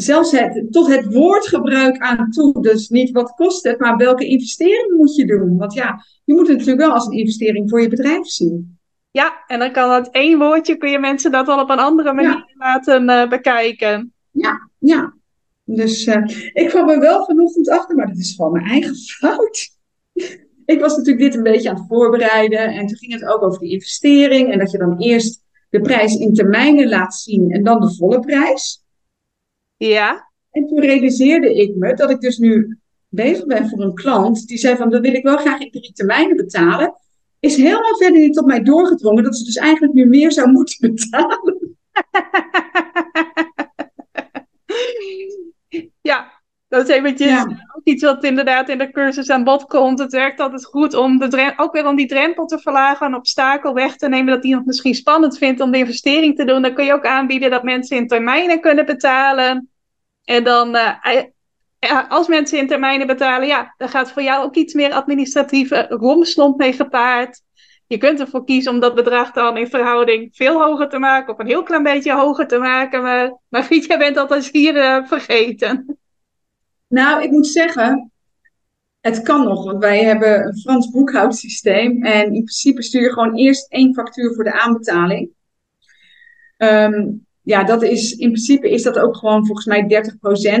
[0.00, 2.62] zelfs het, tot het woordgebruik aan toe.
[2.62, 5.56] Dus niet wat kost het, maar welke investering moet je doen?
[5.56, 8.78] Want ja, je moet het natuurlijk wel als een investering voor je bedrijf zien.
[9.10, 12.12] Ja, en dan kan dat één woordje, kun je mensen dat al op een andere
[12.12, 12.46] manier ja.
[12.54, 14.12] laten uh, bekijken.
[14.30, 15.14] Ja, ja.
[15.64, 19.70] Dus uh, ik kwam er wel vanochtend achter, maar dat is gewoon mijn eigen fout.
[20.64, 23.60] ik was natuurlijk dit een beetje aan het voorbereiden en toen ging het ook over
[23.60, 27.80] die investering en dat je dan eerst de prijs in termijnen laat zien en dan
[27.80, 28.86] de volle prijs.
[29.78, 30.30] Ja.
[30.50, 34.58] En toen realiseerde ik me dat ik dus nu bezig ben voor een klant die
[34.58, 36.94] zei van, dat wil ik wel graag in drie termijnen betalen.
[37.40, 40.76] Is helemaal verder niet tot mij doorgedrongen dat ze dus eigenlijk nu meer zou moeten
[40.94, 41.76] betalen.
[46.00, 46.37] ja,
[46.68, 47.42] dat is eventjes ja.
[47.76, 49.98] ook iets wat inderdaad in de cursus aan bod komt.
[49.98, 53.74] Het werkt altijd goed om de ook weer om die drempel te verlagen, een obstakel
[53.74, 56.62] weg te nemen dat iemand misschien spannend vindt om de investering te doen.
[56.62, 59.68] Dan kun je ook aanbieden dat mensen in termijnen kunnen betalen.
[60.24, 64.74] En dan, uh, als mensen in termijnen betalen, ja, dan gaat voor jou ook iets
[64.74, 67.42] meer administratieve romslomp mee gepaard.
[67.86, 71.38] Je kunt ervoor kiezen om dat bedrag dan in verhouding veel hoger te maken of
[71.38, 73.02] een heel klein beetje hoger te maken.
[73.02, 75.97] Maar, maar Fiet, jij bent dat als hier uh, vergeten.
[76.88, 78.12] Nou, ik moet zeggen,
[79.00, 82.04] het kan nog, want wij hebben een Frans boekhoudsysteem.
[82.04, 85.30] En in principe stuur je gewoon eerst één factuur voor de aanbetaling.
[86.56, 90.04] Um, ja, dat is, in principe is dat ook gewoon volgens mij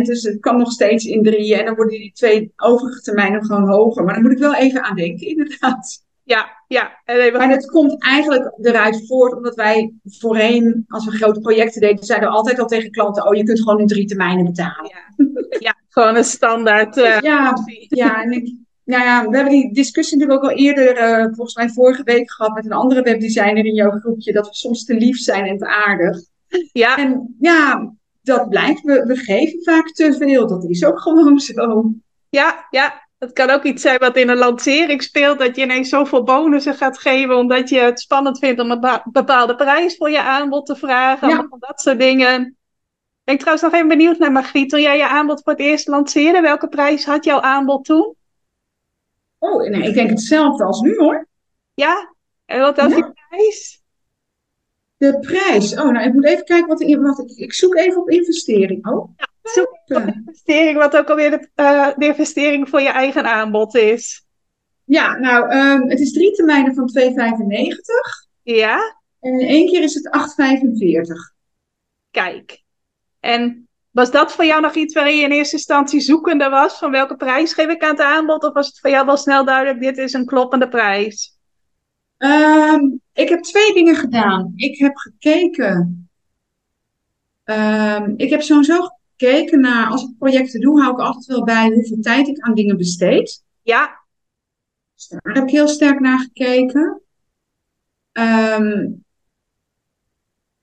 [0.02, 1.58] Dus het kan nog steeds in drieën.
[1.58, 4.04] En dan worden die twee overige termijnen gewoon hoger.
[4.04, 6.06] Maar daar moet ik wel even aan denken, inderdaad.
[6.22, 7.00] Ja, ja.
[7.06, 12.28] Maar het komt eigenlijk eruit voort omdat wij voorheen, als we grote projecten deden, zeiden
[12.28, 14.90] we altijd al tegen klanten: Oh, je kunt gewoon in drie termijnen betalen.
[14.90, 16.96] Ja, ja gewoon een standaard.
[16.96, 17.54] Uh, ja,
[17.88, 21.54] ja, en ik, nou ja, we hebben die discussie natuurlijk ook al eerder, uh, volgens
[21.54, 24.94] mij vorige week gehad met een andere webdesigner in jouw groepje, dat we soms te
[24.94, 26.18] lief zijn en te aardig.
[26.72, 26.96] Ja.
[26.96, 30.46] En ja, dat blijkt, we, we geven vaak te veel.
[30.46, 31.92] Dat is ook gewoon zo.
[32.28, 35.88] Ja, ja, het kan ook iets zijn wat in een lancering speelt, dat je ineens
[35.88, 40.22] zoveel bonussen gaat geven, omdat je het spannend vindt om een bepaalde prijs voor je
[40.22, 41.28] aanbod te vragen.
[41.28, 41.46] Ja.
[41.58, 42.57] Dat soort dingen.
[43.28, 44.70] Ik ben trouwens nog even benieuwd naar Margriet.
[44.70, 48.14] Toen jij je aanbod voor het eerst lanceerde, welke prijs had jouw aanbod toen?
[49.38, 51.28] Oh, nee, ik denk hetzelfde als nu hoor.
[51.74, 52.14] Ja?
[52.44, 52.94] En wat was ja.
[52.94, 53.82] die prijs?
[54.96, 55.72] De prijs.
[55.72, 58.86] Oh, nou, ik moet even kijken wat, wat ik, ik zoek even op investering.
[58.86, 59.10] Oh.
[59.16, 63.74] Ja, zoek op investering, wat ook alweer de, uh, de investering voor je eigen aanbod
[63.74, 64.26] is.
[64.84, 68.28] Ja, nou, um, het is drie termijnen van 2,95.
[68.42, 69.00] Ja.
[69.20, 71.34] En één keer is het 8,45.
[72.10, 72.66] Kijk.
[73.20, 76.78] En was dat voor jou nog iets waarin je in eerste instantie zoekende was?
[76.78, 78.44] Van welke prijs geef ik aan het aanbod?
[78.44, 81.36] Of was het voor jou wel snel duidelijk, dit is een kloppende prijs?
[82.18, 84.52] Um, ik heb twee dingen gedaan.
[84.54, 86.10] Ik heb gekeken.
[87.44, 91.68] Um, ik heb sowieso gekeken naar, als ik projecten doe, hou ik altijd wel bij
[91.68, 93.44] hoeveel tijd ik aan dingen besteed.
[93.62, 94.00] Ja.
[94.94, 97.02] Dus daar heb ik heel sterk naar gekeken.
[98.12, 99.04] Um,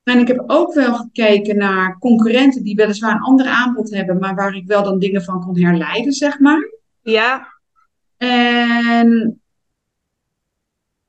[0.05, 4.35] en ik heb ook wel gekeken naar concurrenten die weliswaar een ander aanbod hebben, maar
[4.35, 6.71] waar ik wel dan dingen van kon herleiden, zeg maar.
[7.01, 7.47] Ja.
[8.17, 9.39] En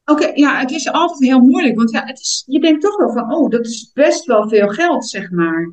[0.09, 2.97] Oké, okay, ja, het is altijd heel moeilijk, want ja, het is, je denkt toch
[2.97, 5.73] wel van, oh, dat is best wel veel geld, zeg maar.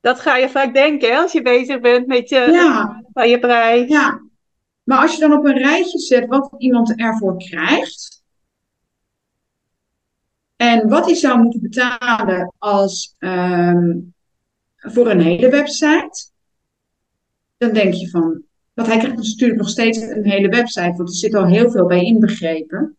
[0.00, 3.02] Dat ga je vaak denken, hè, als je bezig bent met je, ja.
[3.12, 3.88] van je prijs.
[3.88, 4.20] Ja.
[4.82, 8.13] Maar als je dan op een rijtje zet wat iemand ervoor krijgt.
[10.56, 13.98] En wat hij zou moeten betalen als, ehm,
[14.76, 16.30] voor een hele website.
[17.56, 18.42] Dan denk je van,
[18.74, 21.70] want hij krijgt dus natuurlijk nog steeds een hele website, want er zit al heel
[21.70, 22.96] veel bij inbegrepen.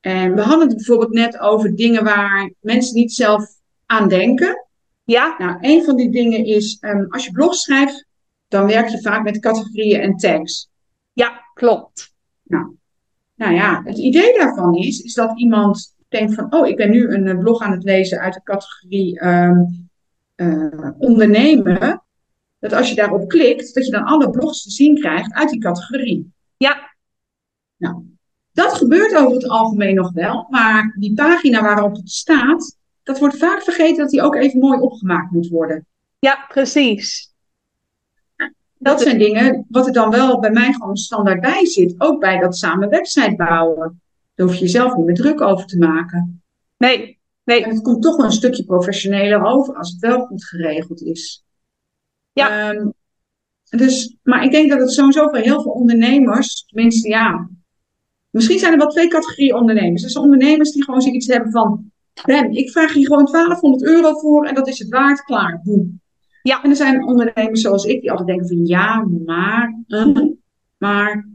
[0.00, 3.44] En we hadden het bijvoorbeeld net over dingen waar mensen niet zelf
[3.86, 4.66] aan denken.
[5.04, 5.34] Ja.
[5.38, 8.06] Nou, een van die dingen is, um, als je blog schrijft,
[8.48, 10.70] dan werk je vaak met categorieën en tags.
[11.12, 12.14] Ja, klopt.
[12.42, 12.76] Nou,
[13.34, 17.14] nou ja, het idee daarvan is, is dat iemand denkt van, oh, ik ben nu
[17.14, 19.88] een eh, blog aan het lezen uit de categorie um,
[20.36, 22.02] uh, ondernemen.
[22.58, 25.60] Dat als je daarop klikt, dat je dan alle blogs te zien krijgt uit die
[25.60, 26.32] categorie.
[26.56, 26.96] Ja.
[27.76, 28.02] Nou,
[28.52, 33.36] dat gebeurt over het algemeen nog wel, maar die pagina waarop het staat, dat wordt
[33.36, 35.86] vaak vergeten dat die ook even mooi opgemaakt moet worden.
[36.18, 37.34] Ja, precies.
[38.78, 41.94] Dat zijn dingen wat er dan wel bij mij gewoon standaard bij zit.
[41.98, 44.00] Ook bij dat samen website bouwen.
[44.38, 46.42] Daar hoef je jezelf niet meer druk over te maken.
[46.76, 47.64] Nee, nee.
[47.64, 51.44] En het komt toch wel een stukje professioneler over als het wel goed geregeld is.
[52.32, 52.70] Ja.
[52.70, 52.92] Um,
[53.70, 57.48] dus, maar ik denk dat het sowieso voor heel veel ondernemers, tenminste ja,
[58.30, 60.02] misschien zijn er wel twee categorieën ondernemers.
[60.02, 61.90] Er zijn ondernemers die gewoon zoiets hebben van,
[62.24, 66.00] Ben, ik vraag hier gewoon 1200 euro voor en dat is het waard, klaar, boem.
[66.42, 66.62] Ja.
[66.62, 70.16] En er zijn ondernemers zoals ik die altijd denken van, ja, maar, uh,
[70.78, 71.28] maar,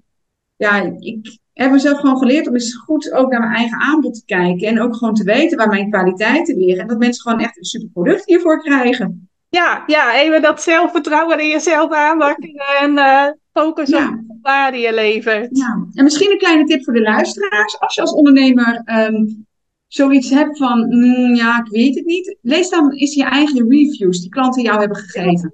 [0.55, 4.25] ja, ik heb mezelf gewoon geleerd om eens goed ook naar mijn eigen aanbod te
[4.25, 7.57] kijken en ook gewoon te weten waar mijn kwaliteiten liggen en dat mensen gewoon echt
[7.57, 9.29] een super product hiervoor krijgen.
[9.49, 14.09] Ja, ja, even dat zelfvertrouwen in jezelf aanwakkeren en uh, focus ja.
[14.09, 15.57] op de waarde je levert.
[15.57, 17.79] Ja, en misschien een kleine tip voor de luisteraars.
[17.79, 19.45] Als je als ondernemer um,
[19.87, 22.37] zoiets hebt van, mm, ja, ik weet het niet.
[22.41, 25.53] Lees dan eens je eigen reviews die klanten jou hebben gegeven.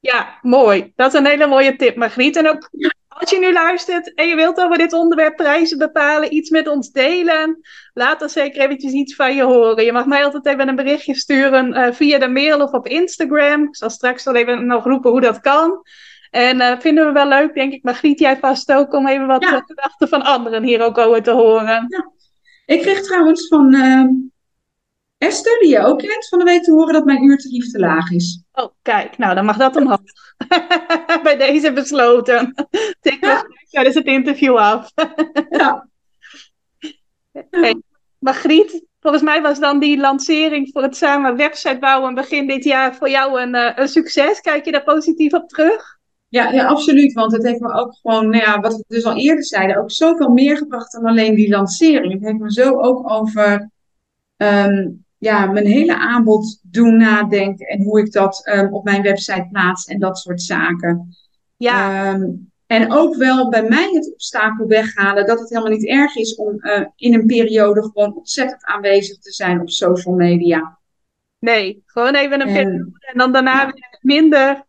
[0.00, 0.92] Ja, mooi.
[0.96, 2.36] Dat is een hele mooie tip, Margriet.
[2.36, 2.70] En ook
[3.18, 6.90] als je nu luistert en je wilt over dit onderwerp prijzen bepalen, iets met ons
[6.90, 7.60] delen,
[7.94, 9.84] laat dan zeker eventjes iets van je horen.
[9.84, 13.62] Je mag mij altijd even een berichtje sturen uh, via de mail of op Instagram.
[13.62, 15.82] Ik zal straks wel even nog roepen hoe dat kan.
[16.30, 19.42] En uh, vinden we wel leuk, denk ik, Margriet, jij vast ook, om even wat
[19.42, 19.62] ja.
[19.66, 21.86] gedachten van anderen hier ook over te horen.
[21.88, 22.10] Ja.
[22.66, 24.04] Ik kreeg trouwens van uh,
[25.18, 28.10] Esther, die je ook kent, van de week te horen dat mijn uurtarief te laag
[28.10, 28.42] is.
[28.52, 30.00] Oh, kijk, nou dan mag dat omhoog.
[31.22, 32.54] Bij deze besloten.
[33.00, 33.46] Tik ja.
[33.70, 34.90] tijdens het interview af.
[35.50, 35.88] ja.
[37.50, 37.82] Hey,
[38.18, 42.94] Margriet, volgens mij was dan die lancering voor het samen website bouwen begin dit jaar
[42.94, 44.40] voor jou een, uh, een succes.
[44.40, 45.98] Kijk je daar positief op terug?
[46.28, 47.12] Ja, ja, absoluut.
[47.12, 49.90] Want het heeft me ook gewoon, nou ja, wat we dus al eerder zeiden, ook
[49.90, 52.12] zoveel meer gebracht dan alleen die lancering.
[52.12, 53.70] Het heeft me zo ook over
[54.36, 59.48] um, ja, mijn hele aanbod doen nadenken en hoe ik dat um, op mijn website
[59.50, 61.16] plaats en dat soort zaken.
[61.56, 62.12] Ja.
[62.14, 66.34] Um, en ook wel bij mij het obstakel weghalen dat het helemaal niet erg is
[66.34, 70.78] om uh, in een periode gewoon ontzettend aanwezig te zijn op social media.
[71.38, 73.74] Nee, gewoon even een periode en dan daarna ja.
[74.00, 74.66] minder.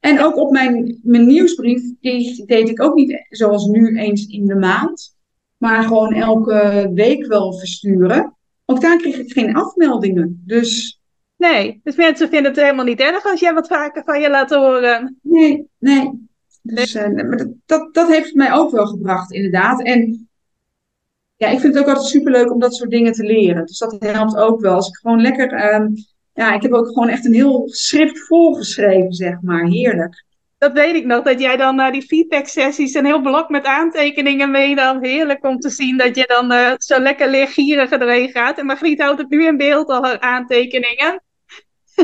[0.00, 4.46] En ook op mijn, mijn nieuwsbrief, die deed ik ook niet zoals nu eens in
[4.46, 5.16] de maand.
[5.56, 8.37] Maar gewoon elke week wel versturen.
[8.70, 10.42] Ook daar kreeg ik geen afmeldingen.
[10.46, 11.00] Dus...
[11.36, 14.50] Nee, dus mensen vinden het helemaal niet erg als jij wat vaker van je laat
[14.50, 15.18] horen.
[15.22, 16.28] Nee, nee.
[16.62, 19.82] Dus uh, maar dat, dat, heeft mij ook wel gebracht, inderdaad.
[19.82, 20.28] En
[21.36, 23.66] ja, ik vind het ook altijd superleuk om dat soort dingen te leren.
[23.66, 24.74] Dus dat helpt ook wel.
[24.74, 25.74] Als ik gewoon lekker...
[25.74, 25.94] Um,
[26.32, 29.66] ja, ik heb ook gewoon echt een heel schrift volgeschreven, zeg maar.
[29.66, 30.24] Heerlijk.
[30.58, 33.64] Dat weet ik nog, dat jij dan naar die feedback sessies een heel blok met
[33.64, 35.04] aantekeningen mee dan.
[35.04, 38.58] Heerlijk om te zien dat je dan uh, zo lekker leergierig erin gaat.
[38.58, 41.22] En Margriet houdt het nu in beeld, al haar aantekeningen.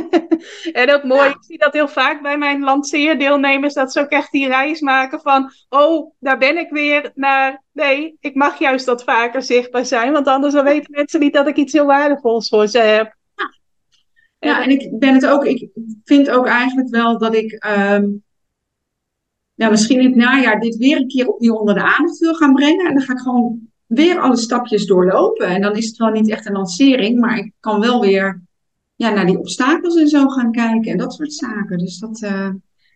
[0.73, 1.29] en ook mooi, ja.
[1.29, 5.21] ik zie dat heel vaak bij mijn lanceerdeelnemers, dat ze ook echt die reis maken
[5.21, 10.13] van, oh, daar ben ik weer, naar, nee, ik mag juist dat vaker zichtbaar zijn,
[10.13, 13.15] want anders dan weten mensen niet dat ik iets heel waardevols voor ze heb.
[14.39, 15.69] Ja, en ik ben het ook, ik
[16.05, 18.25] vind ook eigenlijk wel dat ik, um,
[19.55, 22.55] nou, misschien in het najaar dit weer een keer opnieuw onder de aandacht wil gaan
[22.55, 22.87] brengen.
[22.87, 25.47] En dan ga ik gewoon weer alle stapjes doorlopen.
[25.47, 28.43] En dan is het wel niet echt een lancering, maar ik kan wel weer
[28.95, 31.79] ja, naar die obstakels en zo gaan kijken en dat soort zaken.
[31.79, 32.51] Dus dat, uh,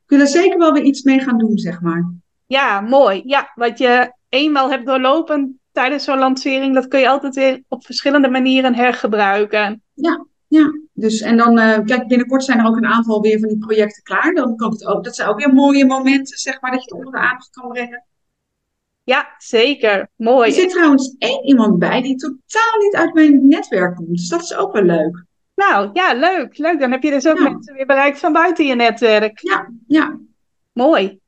[0.09, 2.13] wil er zeker wel weer iets mee gaan doen, zeg maar.
[2.47, 3.23] Ja, mooi.
[3.25, 7.85] Ja, wat je eenmaal hebt doorlopen tijdens zo'n lancering, dat kun je altijd weer op
[7.85, 9.83] verschillende manieren hergebruiken.
[9.95, 10.73] Ja, ja.
[10.93, 14.03] Dus, en dan, uh, kijk, binnenkort zijn er ook een aantal weer van die projecten
[14.03, 14.35] klaar.
[14.35, 16.99] Dan kan het ook, dat zijn ook weer mooie momenten, zeg maar, dat je het
[16.99, 18.05] onder de aandacht kan brengen.
[19.05, 20.09] Ja, zeker.
[20.17, 20.49] Mooi.
[20.49, 24.09] Er zit trouwens één iemand bij die totaal niet uit mijn netwerk komt.
[24.09, 25.25] Dus dat is ook wel leuk.
[25.55, 26.59] Nou, ja, leuk.
[26.59, 26.81] Leuk.
[26.81, 27.51] Dan heb je dus ook ja.
[27.51, 29.39] mensen weer bereikt van buiten je netwerk.
[29.41, 30.19] Ja, ja.
[30.73, 31.21] Mooi.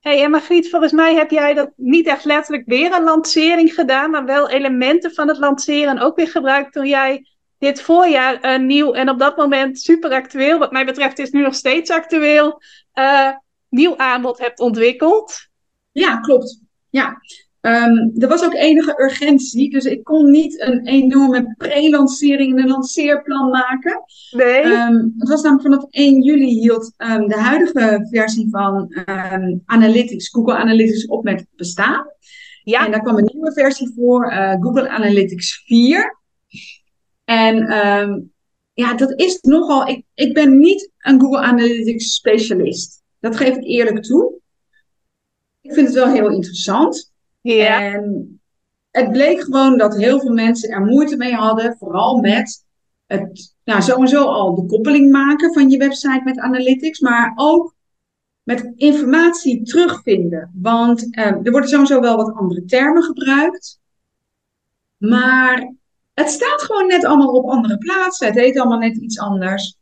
[0.00, 4.10] Hey, en Margriet, volgens mij heb jij dat niet echt letterlijk weer een lancering gedaan,
[4.10, 7.26] maar wel elementen van het lanceren ook weer gebruikt toen jij
[7.64, 11.42] dit voorjaar een nieuw en op dat moment super actueel, wat mij betreft is nu
[11.42, 12.62] nog steeds actueel,
[12.94, 13.30] uh,
[13.68, 15.48] nieuw aanbod hebt ontwikkeld.
[15.92, 16.60] Ja, klopt.
[16.90, 17.20] Ja.
[17.60, 22.68] Um, er was ook enige urgentie, dus ik kon niet een enorme pre-lancering en een
[22.68, 24.04] lanceerplan maken.
[24.30, 24.64] Nee.
[24.64, 28.94] Um, het was namelijk vanaf 1 juli hield um, de huidige versie van
[29.64, 32.06] Analytics, Google Analytics op met bestaan.
[32.62, 32.84] Ja.
[32.84, 36.18] En daar kwam een nieuwe versie voor, uh, Google Analytics 4.
[37.24, 37.56] En
[38.74, 39.86] ja, dat is nogal.
[39.86, 43.02] Ik, ik ben niet een Google Analytics specialist.
[43.20, 44.32] Dat geef ik eerlijk toe.
[45.60, 47.12] Ik vind het wel heel interessant.
[47.40, 47.82] Ja.
[47.82, 48.40] En
[48.90, 52.64] het bleek gewoon dat heel veel mensen er moeite mee hadden, vooral met
[53.06, 57.74] het, nou, sowieso al de koppeling maken van je website met analytics, maar ook
[58.42, 60.50] met informatie terugvinden.
[60.54, 63.80] Want eh, er worden sowieso wel wat andere termen gebruikt,
[64.96, 65.74] maar
[66.14, 68.26] het staat gewoon net allemaal op andere plaatsen.
[68.26, 69.76] Het heet allemaal net iets anders.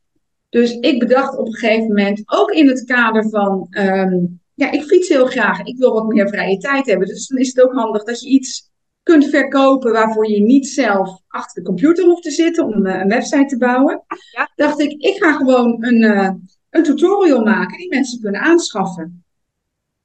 [0.48, 4.18] Dus ik bedacht op een gegeven moment, ook in het kader van ehm,
[4.54, 5.60] ja, ik fiets heel graag.
[5.60, 7.08] Ik wil wat meer vrije tijd hebben.
[7.08, 8.70] Dus dan is het ook handig dat je iets
[9.02, 13.08] kunt verkopen waarvoor je niet zelf achter de computer hoeft te zitten om eh, een
[13.08, 14.02] website te bouwen.
[14.32, 14.50] Ja.
[14.54, 16.30] Dacht ik, ik ga gewoon een, uh,
[16.70, 19.24] een tutorial maken die mensen kunnen aanschaffen.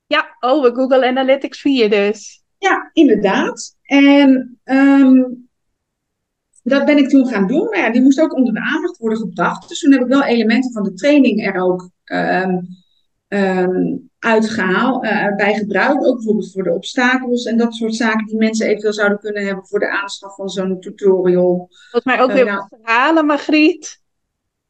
[0.07, 2.43] Ja, over Google Analytics 4 dus.
[2.57, 3.75] Ja, inderdaad.
[3.81, 5.46] En um,
[6.67, 7.65] dat ben ik toen gaan doen.
[7.65, 9.69] Maar ja, die moest ook onder de aandacht worden gebracht.
[9.69, 12.67] Dus toen heb ik wel elementen van de training er ook um,
[13.27, 16.05] um, uitgehaald, uh, bij gebruikt.
[16.05, 19.65] Ook bijvoorbeeld voor de obstakels en dat soort zaken die mensen eventueel zouden kunnen hebben
[19.65, 21.67] voor de aanschaf van zo'n tutorial.
[21.69, 24.01] Volgens mij ook uh, weer nou, wat verhalen, Margriet.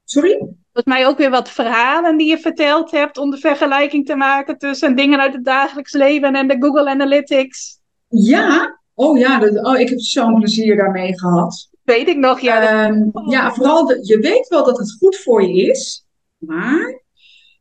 [0.04, 0.38] Sorry?
[0.74, 4.58] Volgens mij ook weer wat verhalen die je verteld hebt om de vergelijking te maken
[4.58, 7.80] tussen dingen uit het dagelijks leven en de Google Analytics.
[8.08, 11.70] Ja, oh ja, dat, oh, ik heb zo'n plezier daarmee gehad.
[11.88, 12.88] Weet ik nog, ja.
[12.90, 16.06] Um, ja, vooral, de, je weet wel dat het goed voor je is,
[16.38, 17.06] maar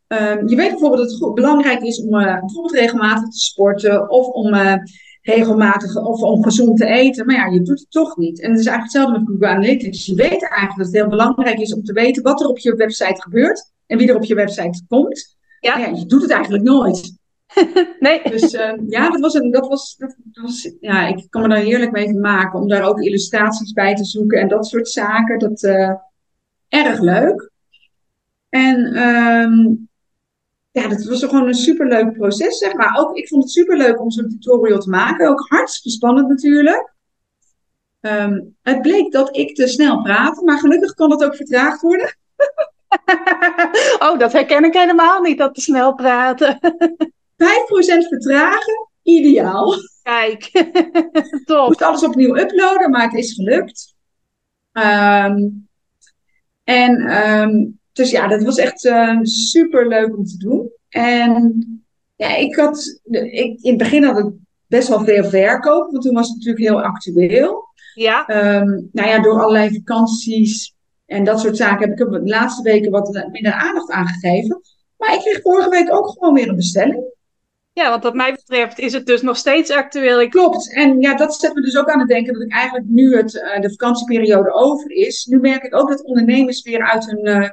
[0.08, 4.10] Um, je weet bijvoorbeeld dat het goed, belangrijk is om uh, bijvoorbeeld regelmatig te sporten
[4.10, 4.74] of om uh,
[5.22, 7.26] regelmatig of om gezond te eten.
[7.26, 8.40] Maar ja, je doet het toch niet.
[8.40, 10.06] En het is eigenlijk hetzelfde met Google Analytics.
[10.06, 12.74] Je weet eigenlijk dat het heel belangrijk is om te weten wat er op je
[12.74, 15.36] website gebeurt en wie er op je website komt.
[15.60, 17.16] Ja, je doet het eigenlijk nooit.
[18.00, 18.22] nee.
[18.22, 20.72] Dus uh, ja, dat was, een, dat, was, dat was.
[20.80, 24.40] Ja, ik kan me daar heerlijk mee maken om daar ook illustraties bij te zoeken
[24.40, 25.38] en dat soort zaken.
[25.38, 25.92] Dat uh,
[26.68, 27.50] erg leuk.
[28.48, 29.88] En um,
[30.70, 32.98] ja, dat was gewoon een superleuk proces, zeg maar.
[32.98, 35.28] Ook, ik vond het superleuk om zo'n tutorial te maken.
[35.28, 36.94] Ook hartstikke spannend natuurlijk.
[38.00, 42.16] Um, het bleek dat ik te snel praatte, maar gelukkig kan dat ook vertraagd worden.
[43.98, 46.58] oh, dat herken ik helemaal niet, dat te snel praten.
[47.36, 49.74] 5% vertragen, ideaal.
[50.02, 50.50] Kijk,
[51.44, 51.62] top.
[51.62, 53.94] Ik moest alles opnieuw uploaden, maar het is gelukt.
[54.72, 55.68] Um,
[56.64, 60.70] en um, dus ja, dat was echt uh, eh, super leuk om te doen.
[60.88, 61.64] En
[62.16, 64.32] ja, ik had, ik, in het begin had ik
[64.66, 67.64] best wel veel verkoop, want toen was het natuurlijk heel actueel.
[67.94, 68.28] Ja.
[68.58, 70.74] Um, nou ja, door allerlei vakanties
[71.06, 74.60] en dat soort zaken heb ik de laatste weken wat minder aandacht aangegeven.
[74.96, 77.14] Maar ik kreeg vorige week ook gewoon weer een bestelling.
[77.76, 80.20] Ja, want wat mij betreft is het dus nog steeds actueel.
[80.20, 80.30] Ik...
[80.30, 80.74] Klopt.
[80.74, 83.34] En ja, dat zet me dus ook aan het denken dat ik eigenlijk nu het,
[83.34, 85.24] uh, de vakantieperiode over is.
[85.24, 87.48] Nu merk ik ook dat ondernemers weer uit hun uh,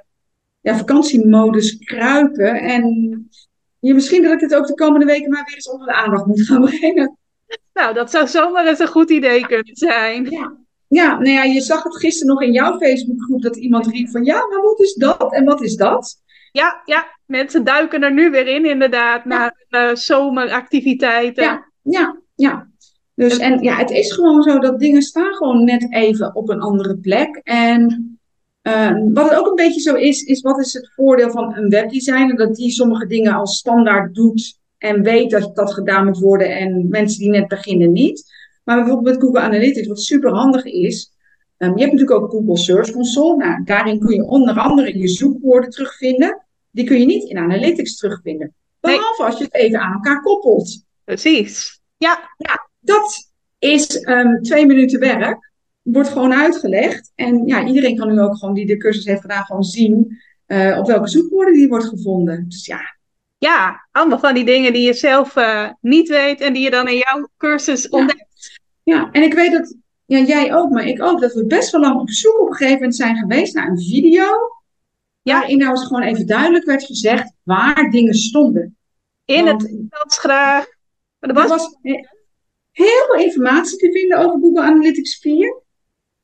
[0.61, 2.55] ja, vakantiemodus kruipen.
[2.55, 2.85] En
[3.79, 6.25] ja, misschien dat ik het ook de komende weken maar weer eens onder de aandacht
[6.25, 7.17] moet gaan brengen.
[7.73, 10.29] Nou, dat zou zomaar eens een goed idee kunnen zijn.
[10.29, 10.57] Ja.
[10.87, 14.23] Ja, nou ja, je zag het gisteren nog in jouw Facebookgroep dat iemand riep van
[14.23, 16.21] ja, maar wat is dat en wat is dat?
[16.53, 21.43] Ja, ja, mensen duiken er nu weer in inderdaad, naar uh, zomeractiviteiten.
[21.43, 22.67] Ja, ja, ja.
[23.15, 26.61] Dus en ja, het is gewoon zo dat dingen staan gewoon net even op een
[26.61, 27.41] andere plek.
[27.43, 28.17] En
[28.63, 31.69] uh, wat het ook een beetje zo is, is wat is het voordeel van een
[31.69, 32.35] webdesigner?
[32.35, 36.87] Dat die sommige dingen als standaard doet en weet dat dat gedaan moet worden en
[36.89, 38.31] mensen die net beginnen niet.
[38.63, 41.12] Maar bijvoorbeeld met Google Analytics, wat super handig is,
[41.63, 43.37] um, je hebt natuurlijk ook Google Search Console.
[43.37, 46.45] Nou, daarin kun je onder andere je zoekwoorden terugvinden.
[46.71, 48.53] Die kun je niet in Analytics terugvinden.
[48.79, 49.27] Behalve nee.
[49.27, 50.83] als je het even aan elkaar koppelt.
[51.03, 51.81] Precies.
[51.97, 52.29] Ja.
[52.37, 55.51] ja dat is um, twee minuten werk
[55.83, 57.11] wordt gewoon uitgelegd.
[57.15, 60.77] En ja, iedereen kan nu ook gewoon die de cursus heeft gedaan, gewoon zien uh,
[60.77, 62.45] op welke zoekwoorden die wordt gevonden.
[62.49, 62.97] Dus ja.
[63.37, 66.87] Ja, allemaal van die dingen die je zelf uh, niet weet en die je dan
[66.87, 68.59] in jouw cursus ontdekt.
[68.83, 69.75] Ja, en ik weet dat
[70.05, 72.53] ja, jij ook, maar ik ook, dat we best wel lang op zoek op een
[72.53, 74.25] gegeven moment zijn geweest naar een video.
[75.21, 75.39] Ja.
[75.39, 78.77] Waarin nou eens gewoon even duidelijk werd gezegd waar dingen stonden.
[79.25, 80.65] In Want- het Nederlands graag.
[81.19, 81.77] Maar er was, was
[82.71, 85.61] heel veel informatie te vinden over Google Analytics 4.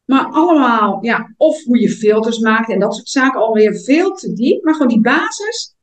[0.06, 4.34] Maar allemaal, ja, of hoe je filters maakt en dat soort zaken alweer veel te
[4.34, 4.64] diep.
[4.64, 5.76] Maar gewoon die basis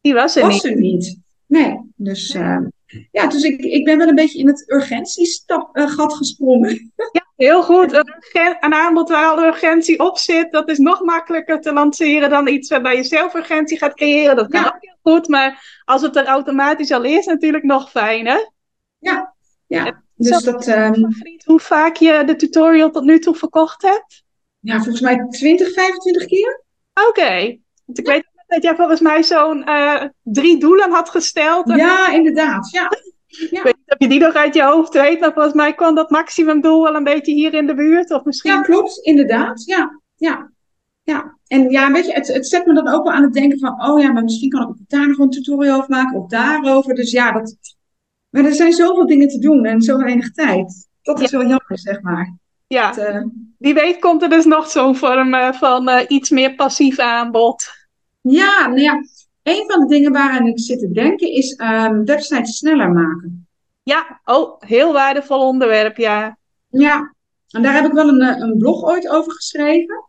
[0.00, 0.64] die was er was niet.
[0.64, 1.18] er niet.
[1.46, 2.58] Nee, dus eh,
[3.10, 6.92] ja, dus ik, ik ben wel een beetje in het urgentiegat gesprongen.
[7.36, 7.92] Heel goed.
[7.92, 12.68] Een, aanbod waar al urgentie op zit, dat is nog makkelijker te lanceren dan iets
[12.68, 14.36] waarbij je zelf urgentie gaat creëren.
[14.36, 14.66] Dat kan Ja.
[14.66, 18.52] ook heel goed, maar als het er automatisch al is, natuurlijk nog fijner.
[18.98, 19.34] Ja,
[19.66, 20.02] ja.
[20.14, 20.66] Dus dat,
[20.96, 24.22] Margriet, hoe vaak je de tutorial tot nu toe verkocht hebt?
[24.60, 26.64] ja, volgens mij 20, 25 keer.
[27.08, 27.58] Oké.
[27.84, 31.70] Want ik weet dat jij volgens mij zo'n eh, drie doelen had gesteld.
[31.70, 32.70] En Ja, inderdaad.
[32.70, 32.90] Ja,
[33.26, 35.94] Ik weet niet of je die nog uit je hoofd weet, maar volgens mij kwam
[35.94, 38.10] dat maximumdoel wel een beetje hier in de buurt.
[38.10, 38.52] Of misschien...
[38.52, 38.98] ja klopt.
[38.98, 39.64] Inderdaad.
[39.64, 40.50] Ja, ja.
[41.02, 43.58] Ja, en ja, weet je, het, het zet me dan ook wel aan het denken
[43.58, 46.94] van, oh ja, maar misschien kan ik daar nog een tutorial over maken, of daarover.
[46.94, 47.56] Dus ja, dat,
[48.30, 50.88] maar er zijn zoveel dingen te doen en zo weinig tijd.
[51.02, 52.36] Dat is wel jammer, zeg maar.
[52.66, 53.22] Ja, Het, eh,
[53.58, 57.64] wie weet komt er dus nog zo'n vorm eh, van iets meer passief aanbod.
[58.22, 59.02] Ja, nou ja,
[59.42, 63.46] een van de dingen waaraan ik zit te denken is ehm websites sneller maken.
[63.82, 66.38] Ja, oh, heel waardevol onderwerp, ja.
[66.68, 67.14] Ja,
[67.50, 70.04] en daar heb ik wel een, eh, een blog ooit over geschreven.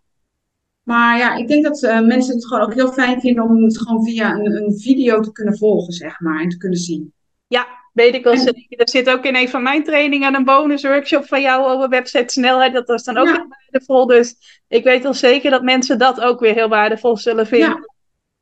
[0.84, 3.78] Maar ja, ik denk dat eh, mensen het gewoon ook heel fijn vinden om het
[3.78, 7.14] gewoon via een, een video te kunnen volgen, zeg maar, en te kunnen zien.
[7.48, 8.80] Ja, weet ik wel En- zeker.
[8.80, 12.34] Er zit ook in een van mijn trainingen een bonus workshop van jou over website
[12.34, 12.74] snelheid.
[12.74, 13.34] Dat was dan ook Ja.
[13.34, 14.06] heel waardevol.
[14.08, 14.36] Dus
[14.68, 17.70] ik weet wel zeker dat mensen dat ook weer heel waardevol zullen vinden.
[17.70, 17.93] Ja,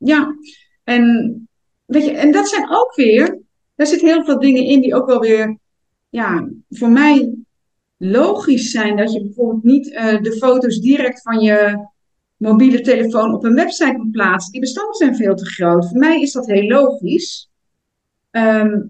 [0.03, 0.35] ja.
[0.83, 1.35] En,
[1.85, 3.39] weet je, en dat zijn ook weer,
[3.75, 5.57] daar zitten heel veel dingen in die ook wel weer,
[6.09, 7.35] ja, voor mij
[7.97, 8.97] logisch zijn.
[8.97, 11.87] Dat je bijvoorbeeld niet eh, de foto's direct van je
[12.37, 14.51] mobiele telefoon op een website moet plaatsen.
[14.51, 15.89] Die bestanden zijn veel te groot.
[15.89, 17.49] Voor mij is dat heel logisch.
[18.31, 18.81] Ehm,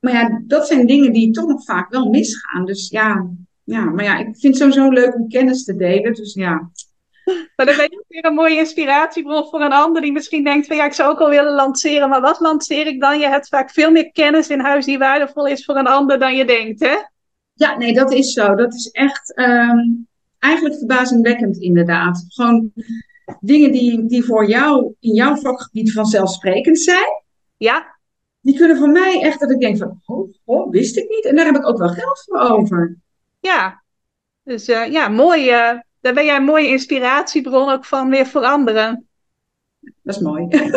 [0.00, 2.64] maar ja, dat zijn dingen die toch nog vaak wel misgaan.
[2.64, 3.30] Dus ja,
[3.64, 6.14] ja, maar ja, ik vind het sowieso leuk om kennis te delen.
[6.14, 6.70] Dus ja,
[7.56, 10.66] Maar dan ben je ook weer een mooie inspiratiebron voor een ander die misschien denkt
[10.66, 12.08] van ja, ik zou ook wel willen lanceren.
[12.08, 13.18] Maar wat lanceer ik dan?
[13.18, 16.36] Je hebt vaak veel meer kennis in huis die waardevol is voor een ander dan
[16.36, 16.96] je denkt, hè?
[17.52, 18.54] Ja, nee, dat is zo.
[18.54, 19.78] Dat is echt ehm,
[20.38, 22.24] eigenlijk verbazingwekkend, inderdaad.
[22.28, 22.72] Gewoon
[23.40, 27.22] dingen die, die voor jou in jouw vakgebied vanzelfsprekend zijn,
[27.56, 27.96] Ja,
[28.40, 31.24] die kunnen voor mij echt dat ik denk van, oh, oh wist ik niet.
[31.24, 32.96] En daar heb ik ook wel geld voor over.
[33.40, 33.84] ja.
[34.42, 35.50] Dus eh, ja, mooi.
[35.50, 39.06] eh, daar ben jij een mooie inspiratiebron ook van weer voor anderen.
[39.80, 40.46] Dat is mooi.
[40.48, 40.70] Hé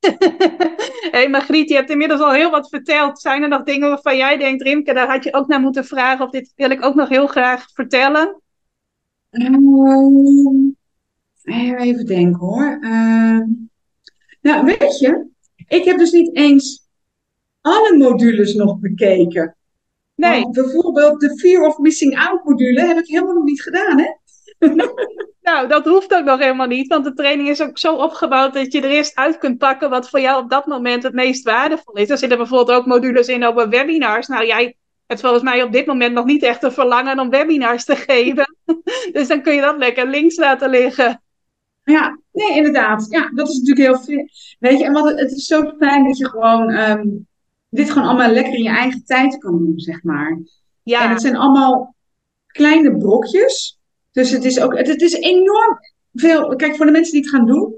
[1.16, 3.20] hey Margriet, je hebt inmiddels al heel wat verteld.
[3.20, 6.24] Zijn er nog dingen waarvan jij denkt, Rimke, daar had je ook naar moeten vragen
[6.24, 8.40] of dit wil ik ook nog heel graag vertellen?
[9.30, 9.58] Ehm,
[11.78, 12.78] even denken hoor.
[12.80, 13.44] Ehm,
[14.40, 15.26] nou, weet je,
[15.68, 16.88] ik heb dus niet eens
[17.60, 19.56] alle modules nog bekeken.
[20.14, 23.98] Nee, Want bijvoorbeeld de Fear of Missing Out module heb ik helemaal nog niet gedaan,
[23.98, 24.18] hè?
[25.42, 28.72] Nou, dat hoeft ook nog helemaal niet, want de training is ook zo opgebouwd dat
[28.72, 31.94] je er eerst uit kunt pakken wat voor jou op dat moment het meest waardevol
[31.94, 32.10] is.
[32.10, 34.26] Er zitten bijvoorbeeld ook modules in over webinars.
[34.26, 34.76] Nou, jij
[35.06, 38.56] hebt volgens mij op dit moment nog niet echt een verlangen om webinars te geven.
[39.12, 41.22] Dus dan kun je dat lekker links laten liggen.
[41.84, 43.06] Ja, nee, inderdaad.
[43.08, 44.28] Ja, dat is natuurlijk heel veel.
[44.58, 47.08] Weet je, en wat, het is zo fijn dat je gewoon ehm,
[47.68, 50.30] dit gewoon allemaal lekker in je eigen tijd kan doen, zeg maar.
[50.30, 50.50] En
[50.82, 51.94] Ja, het zijn allemaal
[52.46, 53.79] kleine brokjes.
[54.12, 55.78] Dus het is ook, het, het is enorm
[56.12, 56.56] veel.
[56.56, 57.74] Kijk, voor de mensen die het gaan doen,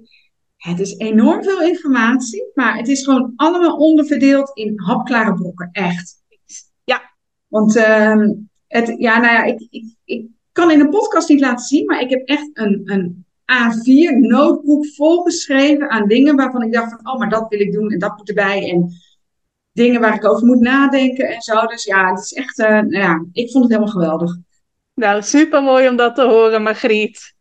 [0.57, 6.23] het is enorm veel informatie, maar het is gewoon allemaal onderverdeeld in hapklare brokken, echt.
[6.85, 7.01] Ja.
[7.49, 8.33] Want ehm,
[8.67, 12.01] het, ja, nou ja, ik, ik, ik kan in een podcast niet laten zien, maar
[12.01, 17.19] ik heb echt een, een A4 notebook volgeschreven aan dingen waarvan ik dacht van, oh,
[17.19, 18.93] maar dat wil ik doen en dat moet erbij en
[19.73, 21.67] dingen waar ik over moet nadenken en zo.
[21.67, 24.39] Dus ja, het is echt, eh, nou ja, ik vond het helemaal geweldig.
[24.95, 27.35] Nou super mooi om dat te horen, Margriet.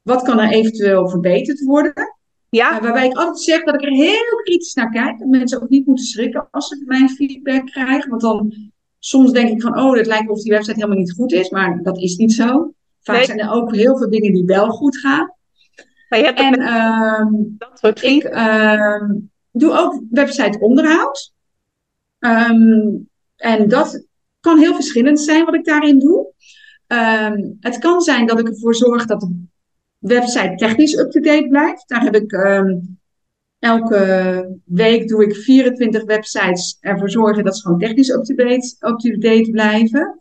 [0.02, 2.16] wat kan er eventueel verbeterd worden?
[2.48, 2.76] Ja.
[2.76, 5.18] Uh, waarbij ik altijd zeg dat ik er heel kritisch naar kijk.
[5.18, 8.10] Dat mensen ook niet moeten schrikken als ze mijn feedback krijgen.
[8.10, 8.54] Want dan
[8.98, 11.50] soms denk ik van, oh, het lijkt of die website helemaal niet goed is.
[11.50, 12.74] Maar dat is niet zo.
[13.00, 15.35] Vaak zijn er ook heel veel dingen die wel goed gaan.
[16.08, 17.26] Maar je hebt en uh,
[17.58, 19.02] dat soort ik uh,
[19.52, 21.32] doe ook website onderhoud.
[22.18, 24.06] Um, en dat
[24.40, 26.32] kan heel verschillend zijn wat ik daarin doe.
[27.60, 29.44] Het kan zijn dat ik ervoor zorg dat de
[29.98, 31.88] website technisch up-to-date blijft.
[31.88, 32.32] Daar heb ik
[33.58, 39.50] elke week doe ik 24 websites ervoor zorgen dat ze gewoon technisch up-to-date up -date
[39.50, 40.20] blijven.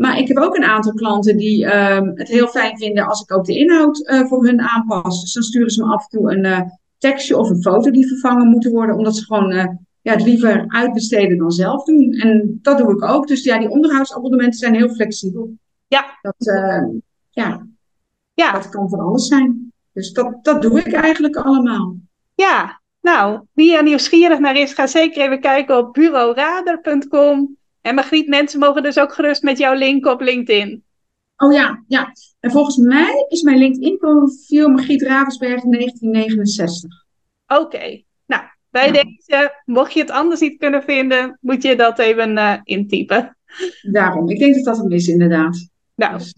[0.00, 3.32] Maar ik heb ook een aantal klanten die um, het heel fijn vinden als ik
[3.32, 5.20] ook de inhoud uh, voor hun aanpas.
[5.20, 6.60] Dus dan sturen ze me af en toe een uh,
[6.98, 9.66] tekstje of een foto die vervangen moeten worden, omdat ze gewoon uh,
[10.00, 12.12] ja, het liever uitbesteden dan zelf doen.
[12.12, 13.26] En dat doe ik ook.
[13.26, 15.52] Dus ja, die onderhoudsabonnementen zijn heel flexibel.
[15.86, 16.18] Ja.
[16.22, 16.54] Dat,
[17.30, 17.66] ja.
[18.34, 18.52] ja.
[18.52, 19.72] dat kan van alles zijn.
[19.92, 21.96] Dus dat, dat doe ik eigenlijk allemaal.
[22.34, 27.58] Ja, nou, wie er nieuwsgierig naar is, ga zeker even kijken op bureaurader.com.
[27.80, 30.84] En Margriet, mensen mogen dus ook gerust met jouw link op LinkedIn.
[31.36, 32.12] Oh ja, ja.
[32.40, 37.04] En volgens mij is mijn LinkedIn-profiel Margriet Ravensberg 1969.
[37.46, 38.02] Oké.
[38.26, 42.54] Nou, bij deze, mocht je het anders niet kunnen vinden, moet je dat even uh,
[42.64, 43.36] intypen.
[43.82, 44.28] Daarom.
[44.28, 45.68] Ik denk dat dat het is, inderdaad.
[45.94, 46.34] Nou, dus,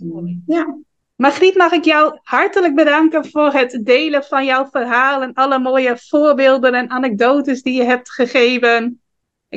[0.46, 0.76] ja.
[1.16, 5.96] Margriet, mag ik jou hartelijk bedanken voor het delen van jouw verhaal en alle mooie
[6.08, 9.00] voorbeelden en anekdotes die je hebt gegeven.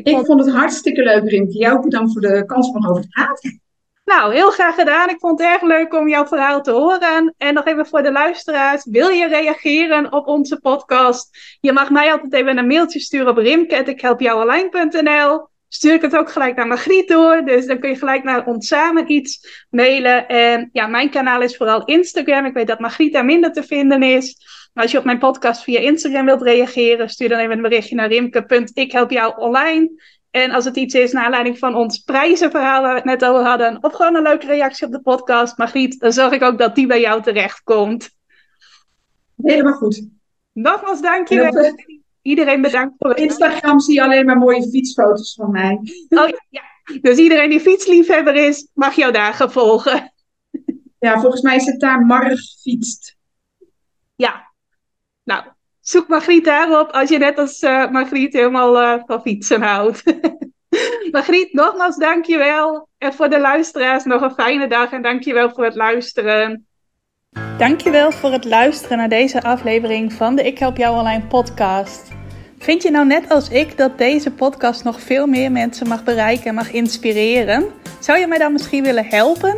[0.04, 0.26] Ik, vond...
[0.26, 0.46] vond...
[0.46, 1.58] het hartstikke leuk, Rimke.
[1.58, 3.62] Jou bedankt voor de kans om over te praten.
[4.06, 5.10] Nou, heel graag gedaan.
[5.10, 7.34] Ik vond het erg leuk om jouw verhaal te horen.
[7.38, 8.86] En nog even voor de luisteraars.
[8.86, 11.58] Wil je reageren op onze podcast?
[11.62, 16.56] Je mag mij altijd even een mailtje sturen op rimke.ikhelpjouonline.nl Stuur ik het ook gelijk
[16.56, 17.42] naar Margriet door.
[17.46, 20.28] Dus dan kun je gelijk naar ons samen iets mailen.
[20.28, 22.46] En ja, mijn kanaal is vooral Instagram.
[22.46, 24.38] Ik weet dat Margriet daar minder te vinden is.
[24.76, 28.08] Als je op mijn podcast via Instagram wilt reageren, stuur dan even een berichtje naar
[28.08, 30.04] rimke.ikhelpjouonline.
[30.32, 33.46] En als het iets is naar aanleiding van ons prijzenverhaal waar we het net over
[33.46, 36.76] hadden, of gewoon een leuke reactie op de podcast, Margriet, dan zorg ik ook dat
[36.76, 38.10] die bij jou terecht komt.
[39.44, 40.08] Helemaal goed.
[40.52, 41.76] Nogmaals dankjewel.
[42.22, 45.80] Iedereen bedankt voor het Instagram zie je alleen maar mooie fietsfoto's van mij.
[46.10, 46.62] Oh ja,
[47.02, 50.14] dus iedereen die fietsliefhebber is, mag jou daar gaan volgen.
[51.00, 53.18] Ja, volgens mij is het daar Marg fietst.
[54.16, 54.54] Ja,
[55.26, 55.44] nou,
[55.82, 60.04] zoek Margriet daarop als je net als uh, Margriet helemaal uh, van fietsen houdt.
[61.12, 62.88] Margriet, nogmaals dankjewel.
[62.98, 66.68] En voor de luisteraars nog een fijne dag en dankjewel voor het luisteren.
[67.58, 72.12] Dankjewel voor het luisteren naar deze aflevering van de Ik Help Jou Online podcast.
[72.58, 76.46] Vind je nou net als ik dat deze podcast nog veel meer mensen mag bereiken
[76.46, 77.66] en mag inspireren?
[78.00, 79.58] Zou je mij dan misschien willen helpen?